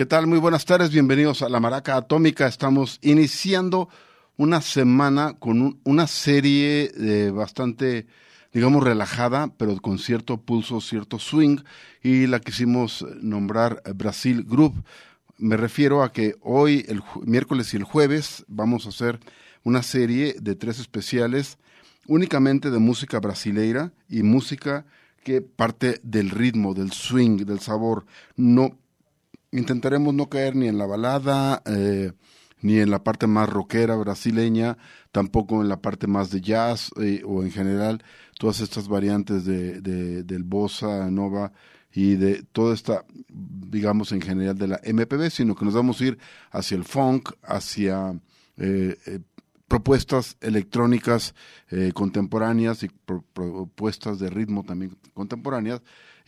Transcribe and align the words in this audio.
¿Qué 0.00 0.06
tal? 0.06 0.26
Muy 0.26 0.38
buenas 0.38 0.64
tardes, 0.64 0.90
bienvenidos 0.90 1.42
a 1.42 1.50
La 1.50 1.60
Maraca 1.60 1.94
Atómica. 1.94 2.46
Estamos 2.46 2.98
iniciando 3.02 3.90
una 4.38 4.62
semana 4.62 5.34
con 5.38 5.60
un- 5.60 5.80
una 5.84 6.06
serie 6.06 6.90
eh, 6.96 7.30
bastante, 7.30 8.06
digamos, 8.50 8.82
relajada, 8.82 9.52
pero 9.58 9.76
con 9.76 9.98
cierto 9.98 10.40
pulso, 10.40 10.80
cierto 10.80 11.18
swing, 11.18 11.58
y 12.02 12.26
la 12.28 12.40
quisimos 12.40 13.04
nombrar 13.20 13.82
Brasil 13.94 14.42
Group. 14.48 14.72
Me 15.36 15.58
refiero 15.58 16.02
a 16.02 16.14
que 16.14 16.34
hoy, 16.40 16.86
el 16.88 17.02
miércoles 17.26 17.74
y 17.74 17.76
el 17.76 17.84
jueves, 17.84 18.46
vamos 18.48 18.86
a 18.86 18.88
hacer 18.88 19.20
una 19.64 19.82
serie 19.82 20.34
de 20.40 20.54
tres 20.54 20.78
especiales 20.78 21.58
únicamente 22.06 22.70
de 22.70 22.78
música 22.78 23.20
brasileira 23.20 23.92
y 24.08 24.22
música 24.22 24.86
que 25.22 25.42
parte 25.42 26.00
del 26.02 26.30
ritmo, 26.30 26.72
del 26.72 26.90
swing, 26.90 27.44
del 27.44 27.60
sabor. 27.60 28.06
No 28.34 28.78
intentaremos 29.52 30.14
no 30.14 30.28
caer 30.28 30.54
ni 30.56 30.68
en 30.68 30.78
la 30.78 30.86
balada, 30.86 31.62
eh, 31.66 32.12
ni 32.62 32.78
en 32.78 32.90
la 32.90 33.02
parte 33.02 33.26
más 33.26 33.48
rockera 33.48 33.96
brasileña, 33.96 34.76
tampoco 35.12 35.62
en 35.62 35.68
la 35.68 35.80
parte 35.80 36.06
más 36.06 36.30
de 36.30 36.40
jazz 36.40 36.90
eh, 37.00 37.22
o 37.26 37.42
en 37.42 37.50
general 37.50 38.02
todas 38.38 38.60
estas 38.60 38.88
variantes 38.88 39.44
de, 39.44 39.80
de- 39.80 40.22
del 40.24 40.42
bossa 40.44 41.10
nova 41.10 41.52
y 41.92 42.14
de 42.16 42.42
toda 42.52 42.74
esta, 42.74 43.04
digamos 43.28 44.12
en 44.12 44.20
general 44.20 44.56
de 44.56 44.68
la 44.68 44.80
MPB, 44.84 45.30
sino 45.30 45.54
que 45.56 45.64
nos 45.64 45.74
vamos 45.74 46.00
a 46.00 46.04
ir 46.04 46.18
hacia 46.52 46.76
el 46.76 46.84
funk, 46.84 47.30
hacia 47.42 48.12
eh, 48.58 48.96
eh, 49.06 49.20
propuestas 49.66 50.36
electrónicas 50.40 51.34
contemporáneas 51.94 52.82
y 52.82 52.88
pro- 52.88 53.24
propuestas 53.32 54.18
de 54.18 54.28
ritmo 54.28 54.64
también 54.64 54.96
contemporáneas. 55.14 55.80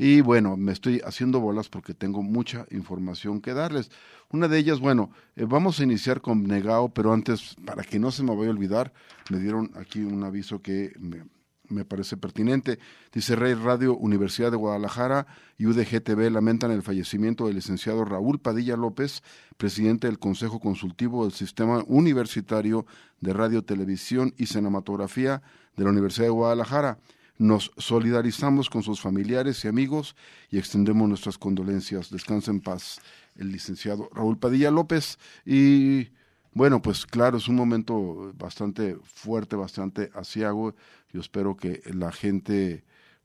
Y 0.05 0.21
bueno, 0.21 0.57
me 0.57 0.73
estoy 0.73 1.01
haciendo 1.05 1.39
bolas 1.39 1.69
porque 1.69 1.95
tengo 1.95 2.25
mucha 2.25 2.67
información 2.73 3.41
que 3.41 3.55
darles. 3.55 3.89
Una 4.33 4.49
de 4.49 4.59
ellas, 4.59 4.81
bueno, 4.81 5.13
eh, 5.37 5.45
vamos 5.45 5.79
a 5.79 5.85
iniciar 5.85 6.21
con 6.21 6.43
Negao, 6.43 6.89
pero 6.89 7.13
antes, 7.13 7.55
para 7.65 7.85
que 7.85 8.01
no 8.01 8.11
se 8.11 8.25
me 8.25 8.35
vaya 8.35 8.49
a 8.49 8.51
olvidar, 8.51 8.93
me 9.31 9.39
dieron 9.39 9.71
aquí 9.77 10.01
un 10.01 10.25
aviso 10.25 10.61
que 10.61 10.93
me, 10.99 11.23
me 11.69 11.85
parece 11.85 12.17
pertinente. 12.17 12.81
Dice 13.13 13.37
Rey 13.37 13.55
Radio 13.55 13.97
Universidad 13.97 14.51
de 14.51 14.57
Guadalajara 14.57 15.29
y 15.57 15.67
UDGTV 15.67 16.33
lamentan 16.33 16.73
el 16.73 16.83
fallecimiento 16.83 17.47
del 17.47 17.55
licenciado 17.55 18.05
Raúl 18.05 18.41
Padilla 18.41 18.77
López, 18.77 19.23
presidente 19.57 20.09
del 20.09 20.19
Consejo 20.19 20.59
Consultivo 20.59 21.23
del 21.23 21.33
Sistema 21.33 21.85
Universitario 21.87 22.87
de 23.21 23.35
Radio, 23.35 23.63
Televisión 23.63 24.35
y 24.37 24.47
Cinematografía 24.47 25.43
de 25.77 25.85
la 25.85 25.91
Universidad 25.91 26.27
de 26.27 26.31
Guadalajara. 26.31 26.99
Nos 27.39 27.73
solidarizamos 27.77 28.71
con 28.71 28.83
sus 28.83 29.01
familiares 29.01 29.65
y 29.65 29.69
amigos 29.69 30.15
y 30.51 30.59
extendemos 30.59 31.09
nuestras 31.09 31.39
condolencias. 31.39 32.11
Descansa 32.11 32.51
en 32.51 32.61
paz 32.61 33.01
el 33.37 33.51
licenciado 33.51 34.09
Raúl 34.13 34.39
Padilla 34.39 34.71
López 34.71 35.19
y 35.45 36.09
bueno, 36.55 36.83
pues 36.83 37.07
claro, 37.07 37.39
es 37.39 37.49
un 37.49 37.57
momento 37.57 38.33
bastante 38.37 38.97
fuerte, 39.03 39.57
bastante 39.57 40.11
asiago. 40.15 40.75
Yo 41.11 41.21
espero 41.21 41.57
que 41.57 41.81
la 41.95 42.13
gente, 42.13 42.85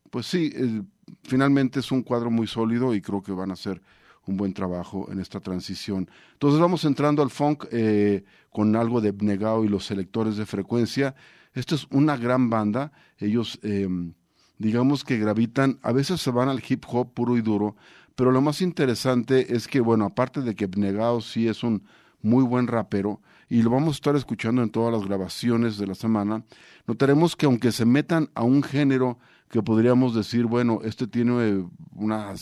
pues 0.09 0.27
sí, 0.27 0.51
eh, 0.55 0.81
finalmente 1.23 1.81
es 1.81 1.91
un 1.91 2.03
cuadro 2.03 2.31
muy 2.31 2.47
sólido 2.47 2.95
y 2.95 3.01
creo 3.01 3.21
que 3.21 3.33
van 3.33 3.49
a 3.49 3.53
hacer 3.53 3.81
un 4.27 4.37
buen 4.37 4.53
trabajo 4.53 5.07
en 5.11 5.19
esta 5.19 5.39
transición. 5.41 6.09
Entonces 6.33 6.59
vamos 6.59 6.85
entrando 6.85 7.21
al 7.21 7.29
funk 7.29 7.65
eh, 7.71 8.23
con 8.49 8.75
algo 8.75 9.01
de 9.01 9.11
Negao 9.11 9.65
y 9.65 9.67
los 9.67 9.85
selectores 9.85 10.37
de 10.37 10.45
frecuencia. 10.45 11.15
Esta 11.57 11.73
es 11.73 11.87
una 11.89 12.17
gran 12.17 12.51
banda. 12.51 12.91
Ellos, 13.17 13.59
eh, 13.63 13.87
digamos 14.59 15.03
que 15.03 15.17
gravitan, 15.17 15.79
a 15.81 15.91
veces 15.91 16.21
se 16.21 16.29
van 16.29 16.49
al 16.49 16.61
hip 16.67 16.83
hop 16.87 17.15
puro 17.15 17.35
y 17.35 17.41
duro, 17.41 17.75
pero 18.15 18.31
lo 18.31 18.41
más 18.41 18.61
interesante 18.61 19.55
es 19.55 19.67
que, 19.67 19.79
bueno, 19.79 20.05
aparte 20.05 20.41
de 20.41 20.53
que 20.53 20.67
Negao 20.67 21.19
sí 21.19 21.47
es 21.47 21.63
un 21.63 21.81
muy 22.21 22.43
buen 22.43 22.67
rapero 22.67 23.21
y 23.49 23.63
lo 23.63 23.71
vamos 23.71 23.95
a 23.95 23.97
estar 23.97 24.15
escuchando 24.15 24.61
en 24.61 24.69
todas 24.69 24.93
las 24.93 25.07
grabaciones 25.07 25.79
de 25.79 25.87
la 25.87 25.95
semana, 25.95 26.43
notaremos 26.85 27.35
que 27.35 27.47
aunque 27.47 27.71
se 27.71 27.85
metan 27.85 28.29
a 28.35 28.43
un 28.43 28.61
género 28.61 29.17
que 29.49 29.63
podríamos 29.63 30.13
decir, 30.13 30.45
bueno, 30.45 30.81
este 30.83 31.07
tiene 31.07 31.67
una 31.95 32.35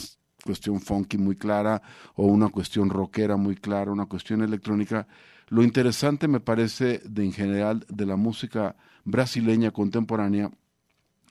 cuestión 0.43 0.81
funky 0.81 1.17
muy 1.17 1.37
clara 1.37 1.81
o 2.15 2.25
una 2.25 2.49
cuestión 2.49 2.89
rockera 2.89 3.37
muy 3.37 3.55
clara, 3.55 3.93
una 3.93 4.07
cuestión 4.07 4.41
electrónica, 4.41 5.07
lo 5.47 5.63
interesante 5.63 6.27
me 6.27 6.41
parece 6.41 6.99
de 7.05 7.23
en 7.23 7.31
general 7.31 7.85
de 7.87 8.05
la 8.05 8.17
música 8.17 8.75
brasileña 9.05 9.71
contemporánea 9.71 10.51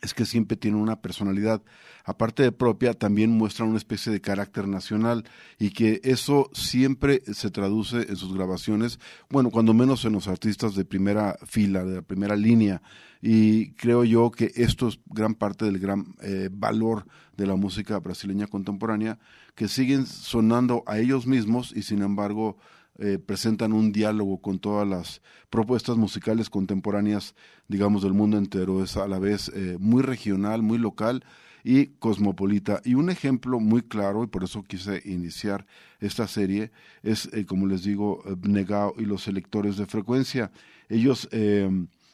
es 0.04 0.12
que 0.12 0.26
siempre 0.26 0.56
tiene 0.56 0.76
una 0.76 1.00
personalidad, 1.00 1.62
aparte 2.04 2.42
de 2.42 2.52
propia, 2.52 2.92
también 2.92 3.30
muestra 3.30 3.64
una 3.64 3.78
especie 3.78 4.12
de 4.12 4.20
carácter 4.20 4.68
nacional 4.68 5.24
y 5.58 5.70
que 5.70 6.00
eso 6.04 6.50
siempre 6.52 7.22
se 7.32 7.50
traduce 7.50 8.02
en 8.08 8.16
sus 8.16 8.34
grabaciones, 8.34 9.00
bueno, 9.30 9.50
cuando 9.50 9.72
menos 9.72 10.04
en 10.04 10.12
los 10.12 10.28
artistas 10.28 10.74
de 10.74 10.84
primera 10.84 11.38
fila, 11.46 11.84
de 11.84 11.96
la 11.96 12.02
primera 12.02 12.36
línea. 12.36 12.82
Y 13.22 13.72
creo 13.72 14.04
yo 14.04 14.30
que 14.30 14.52
esto 14.56 14.88
es 14.88 15.00
gran 15.06 15.34
parte 15.34 15.64
del 15.64 15.78
gran 15.78 16.14
eh, 16.20 16.50
valor 16.52 17.06
de 17.38 17.46
la 17.46 17.56
música 17.56 17.98
brasileña 17.98 18.46
contemporánea, 18.46 19.18
que 19.54 19.68
siguen 19.68 20.04
sonando 20.04 20.82
a 20.86 20.98
ellos 20.98 21.26
mismos 21.26 21.72
y 21.74 21.82
sin 21.82 22.02
embargo 22.02 22.58
eh, 22.99 23.19
presentan 23.19 23.72
un 23.72 23.93
diálogo 23.93 24.41
con 24.41 24.59
todas 24.59 24.87
las 24.87 25.21
propuestas 25.50 25.97
musicales 25.97 26.50
contemporáneas, 26.50 27.34
digamos, 27.69 28.03
del 28.03 28.12
mundo 28.12 28.38
entero. 28.38 28.82
Es 28.82 28.97
a 28.97 29.09
la 29.09 29.19
vez 29.19 29.50
eh, 29.55 29.77
muy 29.81 30.03
regional, 30.03 30.62
muy 30.62 30.78
local 30.78 31.25
y 31.65 31.87
cosmopolita. 31.99 32.81
Y 32.84 32.94
un 32.94 33.10
ejemplo 33.10 33.59
muy 33.59 33.83
claro, 33.83 34.22
y 34.25 34.27
por 34.27 34.44
eso 34.44 34.62
quise 34.62 35.03
iniciar 35.04 35.66
esta 36.00 36.27
serie, 36.28 36.71
es, 37.03 37.28
eh, 37.33 37.47
como 37.47 37.66
les 37.66 37.83
digo, 37.84 38.22
Negao 38.43 38.94
y 38.99 39.04
los 39.06 39.22
selectores 39.22 39.77
de 39.77 39.87
frecuencia. 39.87 40.50
Ellos 40.88 41.28
eh, 41.33 41.69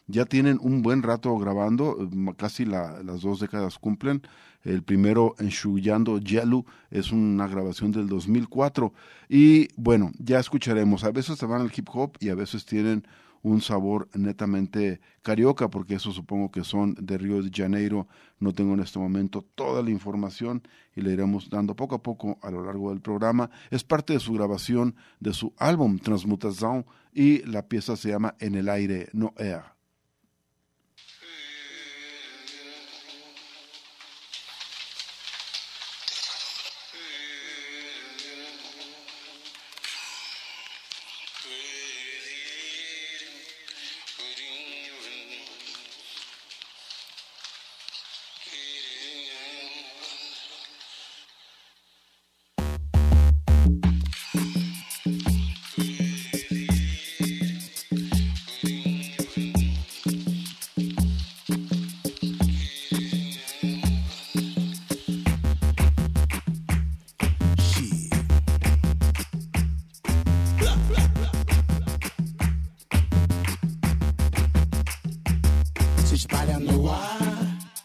ya 0.06 0.24
tienen 0.24 0.58
un 0.60 0.82
buen 0.82 1.02
rato 1.02 1.36
grabando, 1.38 2.08
casi 2.36 2.64
la- 2.64 3.02
las 3.02 3.22
dos 3.22 3.40
décadas 3.40 3.78
cumplen. 3.78 4.22
El 4.62 4.82
primero, 4.82 5.34
Enxullando 5.38 6.18
Yelu, 6.18 6.64
es 6.90 7.12
una 7.12 7.46
grabación 7.48 7.92
del 7.92 8.08
2004. 8.08 8.92
Y 9.28 9.68
bueno, 9.76 10.12
ya 10.18 10.38
escucharemos. 10.38 11.04
A 11.04 11.12
veces 11.12 11.38
se 11.38 11.46
van 11.46 11.62
al 11.62 11.72
hip 11.74 11.88
hop 11.92 12.16
y 12.20 12.28
a 12.28 12.34
veces 12.34 12.66
tienen 12.66 13.04
un 13.42 13.60
sabor 13.60 14.08
netamente 14.14 15.00
carioca, 15.22 15.68
porque 15.68 15.94
eso 15.94 16.12
supongo 16.12 16.50
que 16.50 16.64
son 16.64 16.94
de 17.00 17.16
Río 17.18 17.42
de 17.42 17.50
Janeiro. 17.52 18.06
No 18.38 18.52
tengo 18.52 18.74
en 18.74 18.80
este 18.80 18.98
momento 18.98 19.46
toda 19.54 19.82
la 19.82 19.90
información 19.90 20.62
y 20.94 21.00
le 21.00 21.12
iremos 21.12 21.48
dando 21.48 21.74
poco 21.74 21.94
a 21.94 22.02
poco 22.02 22.38
a 22.42 22.50
lo 22.50 22.64
largo 22.64 22.90
del 22.90 23.00
programa. 23.00 23.50
Es 23.70 23.84
parte 23.84 24.12
de 24.12 24.20
su 24.20 24.34
grabación 24.34 24.94
de 25.20 25.32
su 25.32 25.54
álbum 25.56 25.98
Transmutación 25.98 26.84
y 27.12 27.44
la 27.46 27.66
pieza 27.66 27.96
se 27.96 28.10
llama 28.10 28.34
En 28.40 28.54
el 28.54 28.68
aire, 28.68 29.08
no 29.12 29.32
air. 29.38 29.79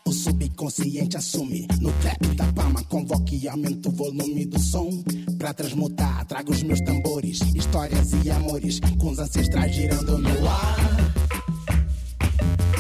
O 0.06 0.12
subconsciente 0.12 1.18
assume. 1.18 1.68
No 1.82 1.92
trap 1.94 2.28
da 2.36 2.46
palma, 2.54 2.84
convoque 2.84 3.38
e 3.38 3.48
aumenta 3.48 3.90
o 3.90 3.92
volume 3.92 4.46
do 4.46 4.60
som. 4.60 5.04
pra 5.38 5.54
transmutar. 5.54 6.26
Trago 6.26 6.52
os 6.52 6.64
meus 6.64 6.82
tambores, 6.82 7.40
histórias 7.54 8.12
e 8.24 8.32
amores, 8.32 8.80
com 9.00 9.12
os 9.12 9.20
ancestrais 9.20 9.76
girando 9.76 10.18
no 10.18 10.48
ar. 10.48 10.76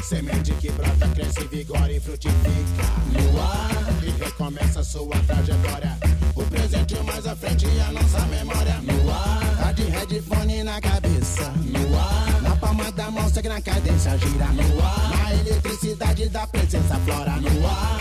Semente 0.03 0.53
que 0.55 0.71
brota, 0.71 1.07
cresce, 1.09 1.47
vigora 1.47 1.91
e 1.91 1.99
frutifica 1.99 2.85
no 3.11 3.41
ar. 3.41 4.03
E 4.03 4.23
recomeça 4.23 4.83
sua 4.83 5.17
trajetória. 5.27 5.97
O 6.35 6.43
presente 6.43 6.95
mais 7.03 7.25
à 7.25 7.35
frente 7.35 7.65
e 7.65 7.79
a 7.81 7.91
nossa 7.91 8.25
memória 8.27 8.81
no 8.81 9.11
ar. 9.11 9.44
De 9.75 9.83
headphone 9.83 10.63
na 10.63 10.79
cabeça 10.79 11.51
no 11.65 11.97
ar. 11.97 12.41
Na 12.41 12.55
palma 12.55 12.91
da 12.91 13.11
mão 13.11 13.29
segue 13.29 13.49
na 13.49 13.61
cadência, 13.61 14.17
gira 14.17 14.47
no 14.47 14.81
ar. 14.81 15.09
Na 15.09 15.35
eletricidade 15.35 16.29
da 16.29 16.47
presença, 16.47 16.97
flora 16.99 17.35
no 17.41 17.67
ar. 17.67 17.99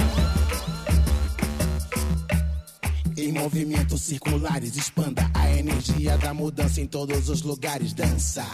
Em 3.16 3.32
movimentos 3.32 4.02
circulares, 4.02 4.76
expanda 4.76 5.30
a 5.34 5.50
energia 5.50 6.18
da 6.18 6.34
mudança 6.34 6.80
em 6.80 6.86
todos 6.86 7.28
os 7.28 7.42
lugares. 7.42 7.92
Dança. 7.92 8.44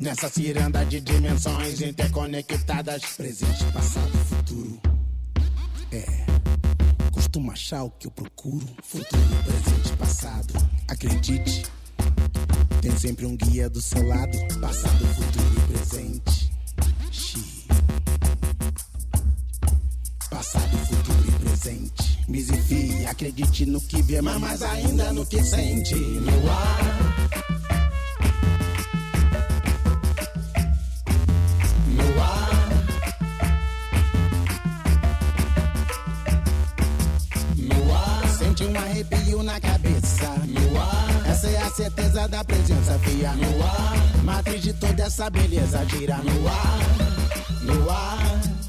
Nessa 0.00 0.28
ciranda 0.28 0.84
de 0.84 1.00
dimensões 1.00 1.80
interconectadas, 1.80 3.02
presente, 3.16 3.64
passado, 3.72 4.12
futuro. 4.28 4.80
É. 5.92 6.31
Costumo 7.32 7.50
achar 7.50 7.88
que 7.98 8.06
eu 8.08 8.10
procuro. 8.10 8.66
Futuro, 8.82 9.22
presente, 9.42 9.96
passado. 9.96 10.68
Acredite. 10.86 11.62
Tem 12.82 12.98
sempre 12.98 13.24
um 13.24 13.34
guia 13.34 13.70
do 13.70 13.80
seu 13.80 14.06
lado. 14.06 14.36
Passado, 14.60 15.06
futuro 15.14 15.54
e 15.56 15.72
presente. 15.72 16.52
Xi. 17.10 17.66
Passado, 20.28 20.76
futuro 20.76 21.26
e 21.26 21.32
presente. 21.42 22.18
Misifie, 22.28 23.06
acredite 23.06 23.64
no 23.64 23.80
que 23.80 24.02
vê, 24.02 24.20
mas 24.20 24.38
mais 24.38 24.60
ainda 24.60 25.10
no 25.14 25.24
que 25.24 25.42
sente. 25.42 25.94
No 25.94 26.50
ar. 26.50 27.51
Na 39.52 39.60
cabeça. 39.60 40.34
Essa 41.26 41.48
é 41.48 41.58
a 41.58 41.70
certeza 41.70 42.26
da 42.26 42.42
presença 42.42 42.98
fia. 43.00 43.32
No 43.32 43.62
ar. 43.62 44.24
Matriz 44.24 44.62
de 44.62 44.72
toda 44.72 45.02
essa 45.02 45.28
beleza 45.28 45.84
gira 45.88 46.16
no 46.18 46.48
ar. 46.48 46.78
No 47.62 47.90
ar. 47.90 48.61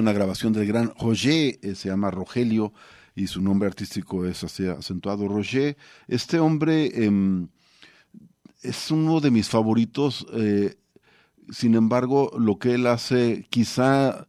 Una 0.00 0.12
grabación 0.12 0.52
del 0.52 0.66
gran 0.66 0.92
Roger, 0.98 1.58
eh, 1.62 1.74
se 1.74 1.88
llama 1.88 2.10
Rogelio 2.10 2.72
y 3.14 3.26
su 3.26 3.40
nombre 3.40 3.68
artístico 3.68 4.24
es 4.26 4.42
así 4.44 4.66
acentuado 4.66 5.28
Roger. 5.28 5.76
Este 6.08 6.38
hombre 6.38 7.04
em, 7.04 7.48
es 8.62 8.90
uno 8.90 9.20
de 9.20 9.30
mis 9.30 9.48
favoritos, 9.48 10.26
eh, 10.32 10.76
sin 11.50 11.74
embargo, 11.74 12.32
lo 12.38 12.58
que 12.58 12.74
él 12.74 12.86
hace 12.86 13.46
quizá 13.50 14.26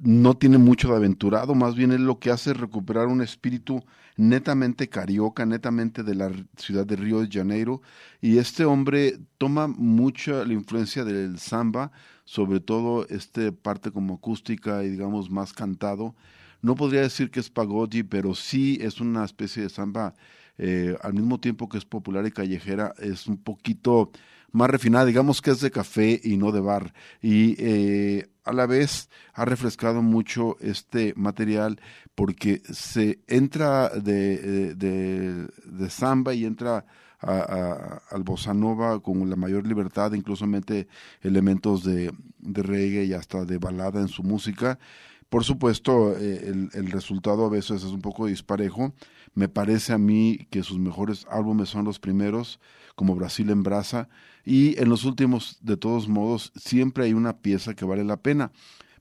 no 0.00 0.36
tiene 0.36 0.58
mucho 0.58 0.88
de 0.88 0.96
aventurado, 0.96 1.54
más 1.54 1.74
bien 1.74 1.92
él 1.92 2.04
lo 2.04 2.18
que 2.18 2.30
hace 2.30 2.52
es 2.52 2.56
recuperar 2.56 3.08
un 3.08 3.22
espíritu 3.22 3.82
netamente 4.16 4.88
carioca, 4.88 5.44
netamente 5.44 6.04
de 6.04 6.14
la 6.14 6.30
ciudad 6.56 6.86
de 6.86 6.96
Río 6.96 7.20
de 7.20 7.28
Janeiro, 7.30 7.82
y 8.20 8.38
este 8.38 8.64
hombre 8.64 9.18
toma 9.38 9.66
mucha 9.66 10.44
la 10.44 10.52
influencia 10.52 11.04
del 11.04 11.38
samba, 11.38 11.90
sobre 12.24 12.60
todo 12.60 13.06
este 13.08 13.52
parte 13.52 13.90
como 13.90 14.14
acústica 14.14 14.84
y 14.84 14.90
digamos 14.90 15.30
más 15.30 15.52
cantado. 15.52 16.14
No 16.62 16.74
podría 16.74 17.02
decir 17.02 17.30
que 17.30 17.40
es 17.40 17.50
pagodi, 17.50 18.02
pero 18.02 18.34
sí 18.34 18.78
es 18.80 19.00
una 19.00 19.24
especie 19.24 19.62
de 19.62 19.68
samba 19.68 20.14
eh, 20.56 20.96
al 21.02 21.14
mismo 21.14 21.40
tiempo 21.40 21.68
que 21.68 21.78
es 21.78 21.84
popular 21.84 22.26
y 22.26 22.30
callejera, 22.30 22.94
es 22.98 23.26
un 23.26 23.36
poquito 23.38 24.10
más 24.52 24.70
refinada, 24.70 25.04
digamos 25.04 25.42
que 25.42 25.50
es 25.50 25.60
de 25.60 25.70
café 25.72 26.20
y 26.22 26.36
no 26.36 26.52
de 26.52 26.60
bar. 26.60 26.94
Y 27.20 27.56
eh, 27.58 28.28
a 28.44 28.52
la 28.52 28.66
vez 28.66 29.10
ha 29.32 29.44
refrescado 29.44 30.00
mucho 30.00 30.56
este 30.60 31.12
material 31.16 31.80
porque 32.14 32.62
se 32.72 33.18
entra 33.26 33.88
de, 33.88 34.74
de, 34.76 35.48
de 35.64 35.90
samba 35.90 36.34
y 36.34 36.44
entra 36.44 36.86
al 37.24 38.22
bossa 38.22 38.54
nova 38.54 39.00
con 39.00 39.28
la 39.28 39.36
mayor 39.36 39.66
libertad, 39.66 40.12
incluso 40.12 40.46
mete 40.46 40.88
elementos 41.22 41.82
de, 41.84 42.12
de 42.38 42.62
reggae 42.62 43.04
y 43.04 43.12
hasta 43.12 43.44
de 43.44 43.58
balada 43.58 44.00
en 44.00 44.08
su 44.08 44.22
música. 44.22 44.78
Por 45.28 45.44
supuesto, 45.44 46.16
eh, 46.16 46.48
el, 46.48 46.70
el, 46.74 46.90
resultado 46.90 47.46
a 47.46 47.48
veces 47.48 47.82
es 47.82 47.90
un 47.90 48.00
poco 48.00 48.26
disparejo. 48.26 48.94
Me 49.34 49.48
parece 49.48 49.92
a 49.92 49.98
mí 49.98 50.46
que 50.50 50.62
sus 50.62 50.78
mejores 50.78 51.26
álbumes 51.30 51.68
son 51.70 51.84
los 51.84 51.98
primeros, 51.98 52.60
como 52.94 53.16
Brasil 53.16 53.50
en 53.50 53.62
Brasa, 53.62 54.08
y 54.44 54.78
en 54.80 54.88
los 54.88 55.04
últimos, 55.04 55.58
de 55.62 55.76
todos 55.76 56.08
modos, 56.08 56.52
siempre 56.54 57.04
hay 57.04 57.14
una 57.14 57.38
pieza 57.38 57.74
que 57.74 57.84
vale 57.84 58.04
la 58.04 58.18
pena. 58.18 58.52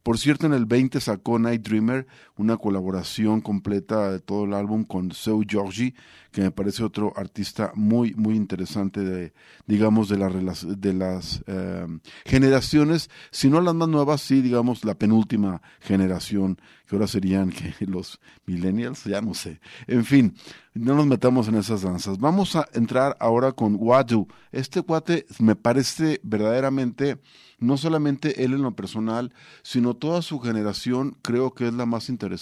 Por 0.01 0.17
cierto, 0.17 0.45
en 0.45 0.53
el 0.53 0.65
20 0.65 0.99
sacó 0.99 1.39
Night 1.39 1.61
Dreamer, 1.61 2.07
una 2.35 2.57
colaboración 2.57 3.41
completa 3.41 4.11
de 4.11 4.19
todo 4.19 4.45
el 4.45 4.53
álbum 4.53 4.83
con 4.83 5.11
Seu 5.11 5.43
Georgie, 5.47 5.93
que 6.31 6.41
me 6.41 6.51
parece 6.51 6.83
otro 6.83 7.13
artista 7.15 7.71
muy, 7.75 8.13
muy 8.15 8.35
interesante 8.35 9.01
de, 9.01 9.33
digamos, 9.67 10.09
de, 10.09 10.17
la, 10.17 10.29
de 10.29 10.93
las 10.93 11.43
eh, 11.45 11.85
generaciones, 12.25 13.09
si 13.29 13.49
no 13.49 13.61
las 13.61 13.75
más 13.75 13.87
nuevas, 13.87 14.21
sí, 14.21 14.41
digamos, 14.41 14.83
la 14.83 14.95
penúltima 14.95 15.61
generación, 15.79 16.59
que 16.87 16.95
ahora 16.95 17.07
serían 17.07 17.53
los 17.81 18.19
millennials, 18.45 19.03
ya 19.03 19.21
no 19.21 19.35
sé. 19.35 19.59
En 19.85 20.03
fin, 20.03 20.35
no 20.73 20.95
nos 20.95 21.05
metamos 21.05 21.47
en 21.47 21.55
esas 21.55 21.83
danzas. 21.83 22.17
Vamos 22.17 22.55
a 22.55 22.67
entrar 22.73 23.15
ahora 23.19 23.51
con 23.51 23.75
Wadu. 23.79 24.27
Este 24.51 24.81
cuate 24.81 25.27
me 25.39 25.55
parece 25.55 26.19
verdaderamente 26.23 27.19
no 27.59 27.77
solamente 27.77 28.43
él 28.43 28.53
en 28.53 28.61
lo 28.61 28.75
personal, 28.75 29.33
sino 29.61 29.93
toda 29.93 30.21
su 30.21 30.39
generación, 30.39 31.17
creo 31.21 31.53
que 31.53 31.67
es 31.67 31.73
la 31.73 31.85
más 31.85 32.09
interesante 32.09 32.32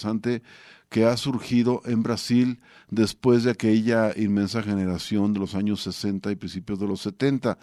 que 0.88 1.06
ha 1.06 1.16
surgido 1.16 1.80
en 1.86 2.02
Brasil 2.02 2.60
después 2.90 3.44
de 3.44 3.50
aquella 3.50 4.12
inmensa 4.16 4.62
generación 4.62 5.32
de 5.32 5.40
los 5.40 5.54
años 5.54 5.82
60 5.82 6.30
y 6.30 6.36
principios 6.36 6.78
de 6.78 6.86
los 6.86 7.00
70. 7.00 7.58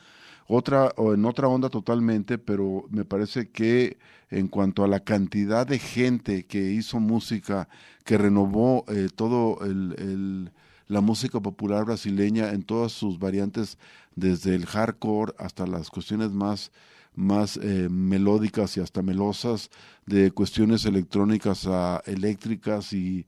Otra, 0.48 0.92
o 0.98 1.14
en 1.14 1.26
otra 1.26 1.48
onda 1.48 1.70
totalmente, 1.70 2.40
pero 2.40 2.86
me 2.90 3.06
parece 3.06 3.50
que 3.50 3.98
en 4.32 4.48
cuanto 4.48 4.84
a 4.84 4.88
la 4.88 5.02
cantidad 5.02 5.68
de 5.68 5.78
gente 5.78 6.46
que 6.46 6.72
hizo 6.72 7.00
música, 7.00 7.70
que 8.04 8.18
renovó 8.18 8.84
eh, 8.88 9.10
todo 9.16 9.60
la 10.88 11.02
música 11.02 11.40
popular 11.40 11.86
brasileña 11.86 12.50
en 12.50 12.64
todas 12.64 12.92
sus 12.92 13.20
variantes, 13.20 13.78
desde 14.16 14.56
el 14.56 14.66
hardcore 14.66 15.34
hasta 15.38 15.68
las 15.68 15.92
cuestiones 15.92 16.32
más 16.32 16.72
más 17.20 17.58
eh, 17.58 17.90
melódicas 17.90 18.78
y 18.78 18.80
hasta 18.80 19.02
melosas, 19.02 19.70
de 20.06 20.32
cuestiones 20.32 20.86
electrónicas 20.86 21.68
a 21.68 22.02
eléctricas 22.06 22.94
y, 22.94 23.26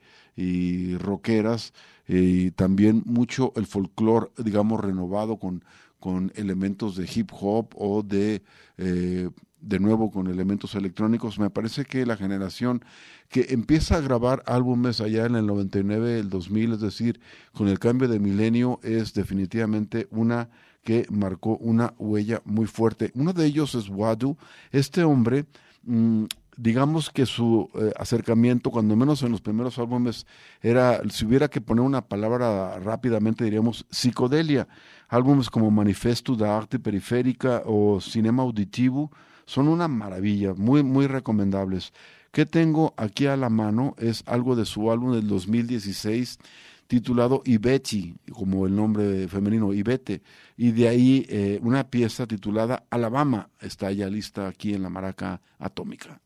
rockeras, 0.97 1.73
eh, 2.07 2.19
y 2.19 2.51
también 2.51 3.03
mucho 3.05 3.51
el 3.57 3.67
folclore, 3.67 4.31
digamos, 4.37 4.79
renovado 4.79 5.37
con, 5.37 5.63
con 5.99 6.31
elementos 6.35 6.95
de 6.95 7.07
hip 7.13 7.31
hop 7.33 7.73
o 7.75 8.01
de, 8.01 8.41
eh, 8.77 9.29
de 9.59 9.79
nuevo, 9.79 10.09
con 10.09 10.27
elementos 10.27 10.73
electrónicos. 10.73 11.37
Me 11.37 11.49
parece 11.49 11.83
que 11.83 12.05
la 12.05 12.15
generación 12.15 12.83
que 13.27 13.47
empieza 13.49 13.97
a 13.97 14.01
grabar 14.01 14.41
álbumes 14.45 15.01
allá 15.01 15.25
en 15.25 15.35
el 15.35 15.45
99, 15.45 16.19
el 16.19 16.29
2000, 16.29 16.73
es 16.73 16.79
decir, 16.79 17.19
con 17.51 17.67
el 17.67 17.77
cambio 17.77 18.07
de 18.07 18.19
milenio, 18.19 18.79
es 18.83 19.13
definitivamente 19.13 20.07
una 20.11 20.49
que 20.83 21.05
marcó 21.09 21.57
una 21.57 21.93
huella 21.97 22.41
muy 22.45 22.67
fuerte. 22.67 23.11
Uno 23.15 23.33
de 23.33 23.45
ellos 23.45 23.75
es 23.75 23.89
Wadu. 23.89 24.37
Este 24.71 25.03
hombre, 25.03 25.45
mmm, 25.83 26.25
digamos 26.57 27.09
que 27.09 27.25
su 27.25 27.69
eh, 27.75 27.91
acercamiento, 27.97 28.71
cuando 28.71 28.95
menos 28.95 29.23
en 29.23 29.31
los 29.31 29.41
primeros 29.41 29.77
álbumes, 29.79 30.25
era, 30.61 31.01
si 31.09 31.25
hubiera 31.25 31.47
que 31.49 31.61
poner 31.61 31.83
una 31.83 32.01
palabra 32.01 32.79
rápidamente, 32.79 33.43
diríamos 33.43 33.85
psicodelia. 33.89 34.67
Álbumes 35.07 35.49
como 35.49 35.71
Manifesto 35.71 36.35
da 36.35 36.57
Arte 36.57 36.79
Periférica 36.79 37.63
o 37.65 37.99
Cinema 37.99 38.43
Auditivo 38.43 39.11
son 39.45 39.67
una 39.67 39.87
maravilla, 39.87 40.53
muy, 40.53 40.83
muy 40.83 41.07
recomendables. 41.07 41.93
que 42.31 42.45
tengo 42.45 42.93
aquí 42.95 43.27
a 43.27 43.35
la 43.35 43.49
mano 43.49 43.93
es 43.97 44.23
algo 44.25 44.55
de 44.55 44.63
su 44.63 44.89
álbum 44.89 45.11
del 45.13 45.27
2016 45.27 46.39
titulado 46.91 47.41
Ibeti, 47.45 48.17
como 48.33 48.67
el 48.67 48.75
nombre 48.75 49.25
femenino 49.29 49.71
Ibete, 49.71 50.21
y 50.57 50.73
de 50.73 50.89
ahí 50.89 51.25
eh, 51.29 51.57
una 51.63 51.89
pieza 51.89 52.27
titulada 52.27 52.83
Alabama 52.89 53.49
está 53.61 53.93
ya 53.93 54.09
lista 54.09 54.49
aquí 54.49 54.73
en 54.73 54.83
la 54.83 54.89
maraca 54.89 55.41
atómica. 55.57 56.19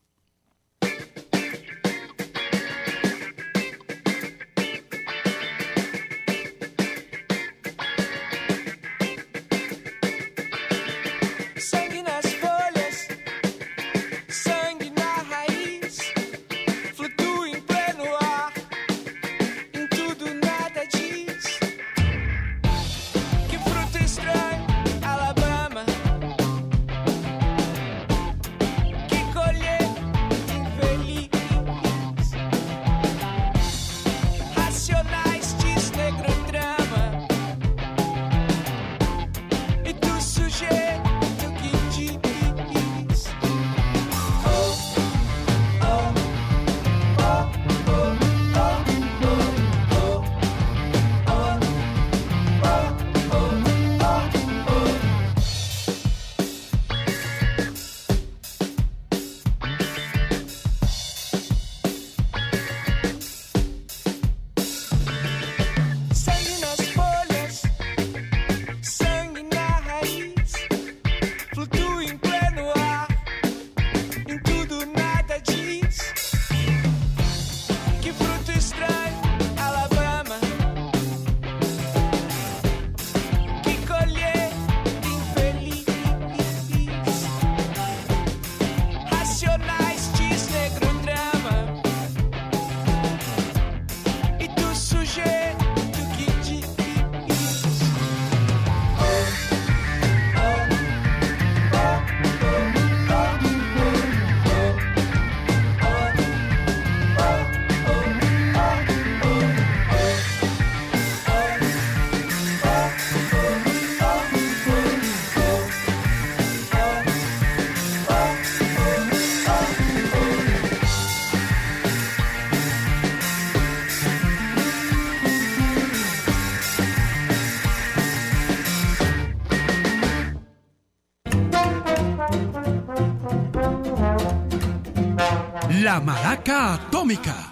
Atómica. 136.56 137.45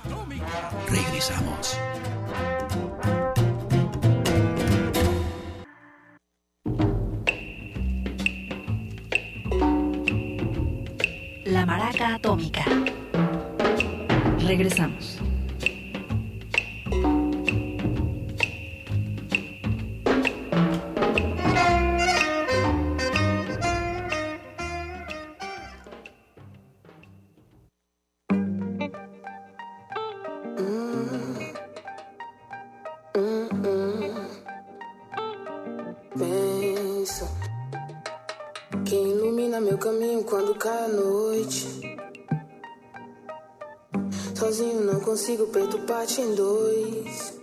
Consigo 45.05 45.47
perturbar-te 45.49 46.23
em 46.23 46.35
dois. 46.35 47.35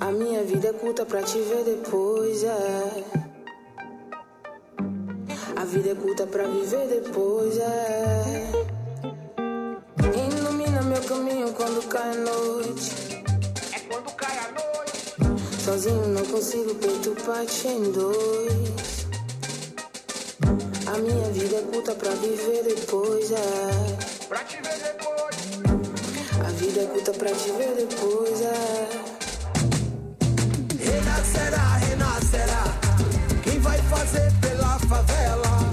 A 0.00 0.10
minha 0.10 0.42
vida 0.42 0.68
é 0.68 0.72
curta 0.72 1.04
pra 1.04 1.22
te 1.22 1.38
ver 1.38 1.64
depois, 1.64 2.42
é. 2.42 3.04
A 5.54 5.64
vida 5.66 5.90
é 5.90 5.94
curta 5.94 6.26
pra 6.26 6.44
viver 6.44 6.88
depois, 6.88 7.58
é. 7.58 8.50
Ilumina 10.16 10.82
meu 10.82 11.02
caminho 11.02 11.52
quando 11.52 11.86
cai 11.88 12.10
a 12.10 12.14
noite. 12.14 13.22
É 13.74 13.80
quando 13.80 14.10
cai 14.16 14.38
a 14.38 14.48
noite. 14.50 15.62
Sozinho 15.62 16.08
não 16.08 16.24
consigo 16.24 16.74
perturbar-te 16.76 17.68
em 17.68 17.92
dois. 17.92 19.06
A 20.86 20.98
minha 20.98 21.30
vida 21.32 21.56
é 21.56 21.62
curta 21.62 21.94
pra 21.94 22.10
viver 22.12 22.62
depois, 22.62 23.30
é. 23.30 24.26
Pra 24.26 24.42
te 24.44 24.56
ver 24.56 24.78
depois. 24.82 25.13
Vida 26.64 26.80
é 26.80 26.86
curta 26.86 27.12
pra 27.12 27.30
te 27.30 27.52
ver 27.52 27.74
depois, 27.76 28.40
é. 28.40 28.88
Renascerá, 30.82 31.76
renascerá. 31.76 32.64
Quem 33.42 33.60
vai 33.60 33.76
fazer 33.82 34.32
pela 34.40 34.78
favela? 34.78 35.70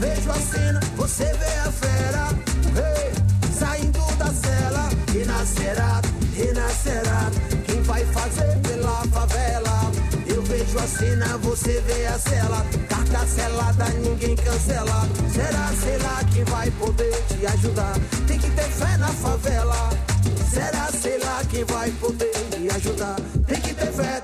Vejo 0.00 0.32
a 0.32 0.34
cena, 0.34 0.80
você 0.96 1.24
vê 1.26 1.54
a 1.64 1.70
fera. 1.70 2.28
Hey, 2.74 3.12
saindo 3.56 4.00
da 4.18 4.32
cela. 4.32 4.88
Renascerá, 5.12 6.02
renascerá. 6.34 7.30
Quem 7.64 7.80
vai 7.82 8.04
fazer 8.06 8.58
pela 8.62 9.04
favela? 9.12 9.92
Eu 10.26 10.42
vejo 10.42 10.76
a 10.76 10.88
cena, 10.88 11.38
você 11.38 11.80
vê 11.82 12.06
a 12.06 12.18
cela. 12.18 12.66
Carta 12.88 13.26
selada, 13.28 13.84
ninguém 13.90 14.34
cancela. 14.34 15.08
Será, 15.32 15.72
será 15.80 16.24
quem 16.34 16.42
vai 16.46 16.68
poder 16.72 17.14
te 17.28 17.46
ajudar? 17.46 17.94
Tem 18.26 18.40
que 18.40 18.50
ter 18.50 18.68
fé 18.68 18.96
na 18.96 19.08
favela. 19.08 20.01
Será, 20.52 20.86
sei 20.92 21.16
lá 21.16 21.42
quem 21.50 21.64
vai 21.64 21.90
poder 21.92 22.30
me 22.58 22.68
ajudar? 22.68 23.16
Tem 23.46 23.58
que 23.58 23.72
ter 23.72 23.90
fé, 23.90 24.21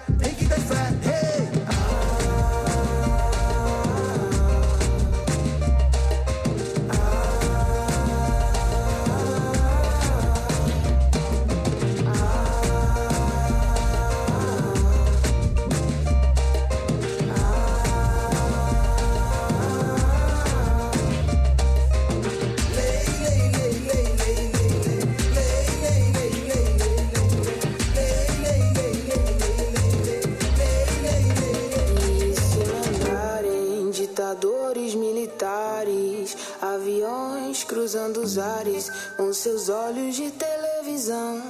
seus 39.39 39.69
olhos 39.69 40.17
de 40.17 40.33
televisão. 40.33 41.41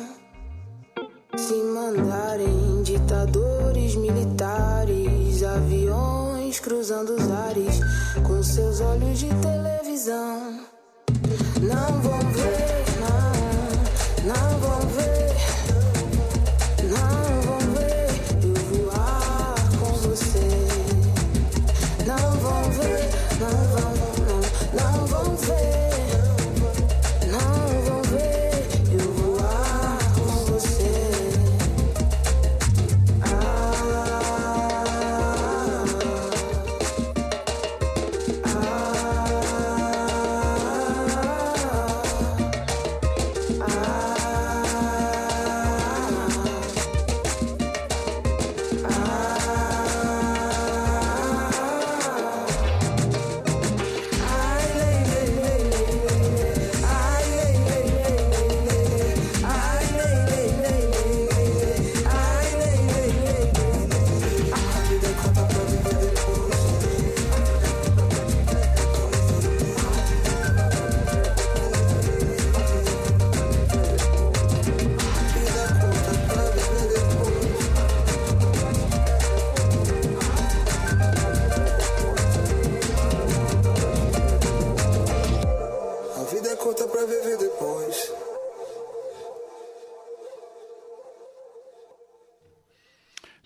Se 1.39 1.55
mandarem 1.55 2.83
ditadores 2.83 3.95
militares, 3.95 5.43
aviões 5.43 6.61
cruzando 6.61 7.15
os 7.15 7.31
ares 7.31 7.81
com 8.27 8.43
seus 8.43 8.83
olhos 8.83 9.19
de 9.19 9.29
televisão. 9.37 10.38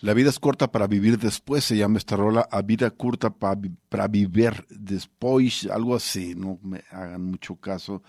La 0.03 0.13
vida 0.13 0.29
es 0.31 0.37
corta 0.37 0.69
para 0.69 0.85
vivir 0.87 1.17
después, 1.17 1.63
se 1.63 1.77
llama 1.77 1.97
esta 1.97 2.17
rola, 2.17 2.45
a 2.51 2.61
vida 2.61 2.89
curta 2.91 3.29
pa- 3.29 3.57
para 3.87 4.09
vivir 4.09 4.65
después, 4.69 5.65
algo 5.71 5.95
así, 5.95 6.35
no 6.35 6.59
me 6.61 6.83
hagan 6.91 7.23
mucho 7.23 7.55
caso. 7.55 8.03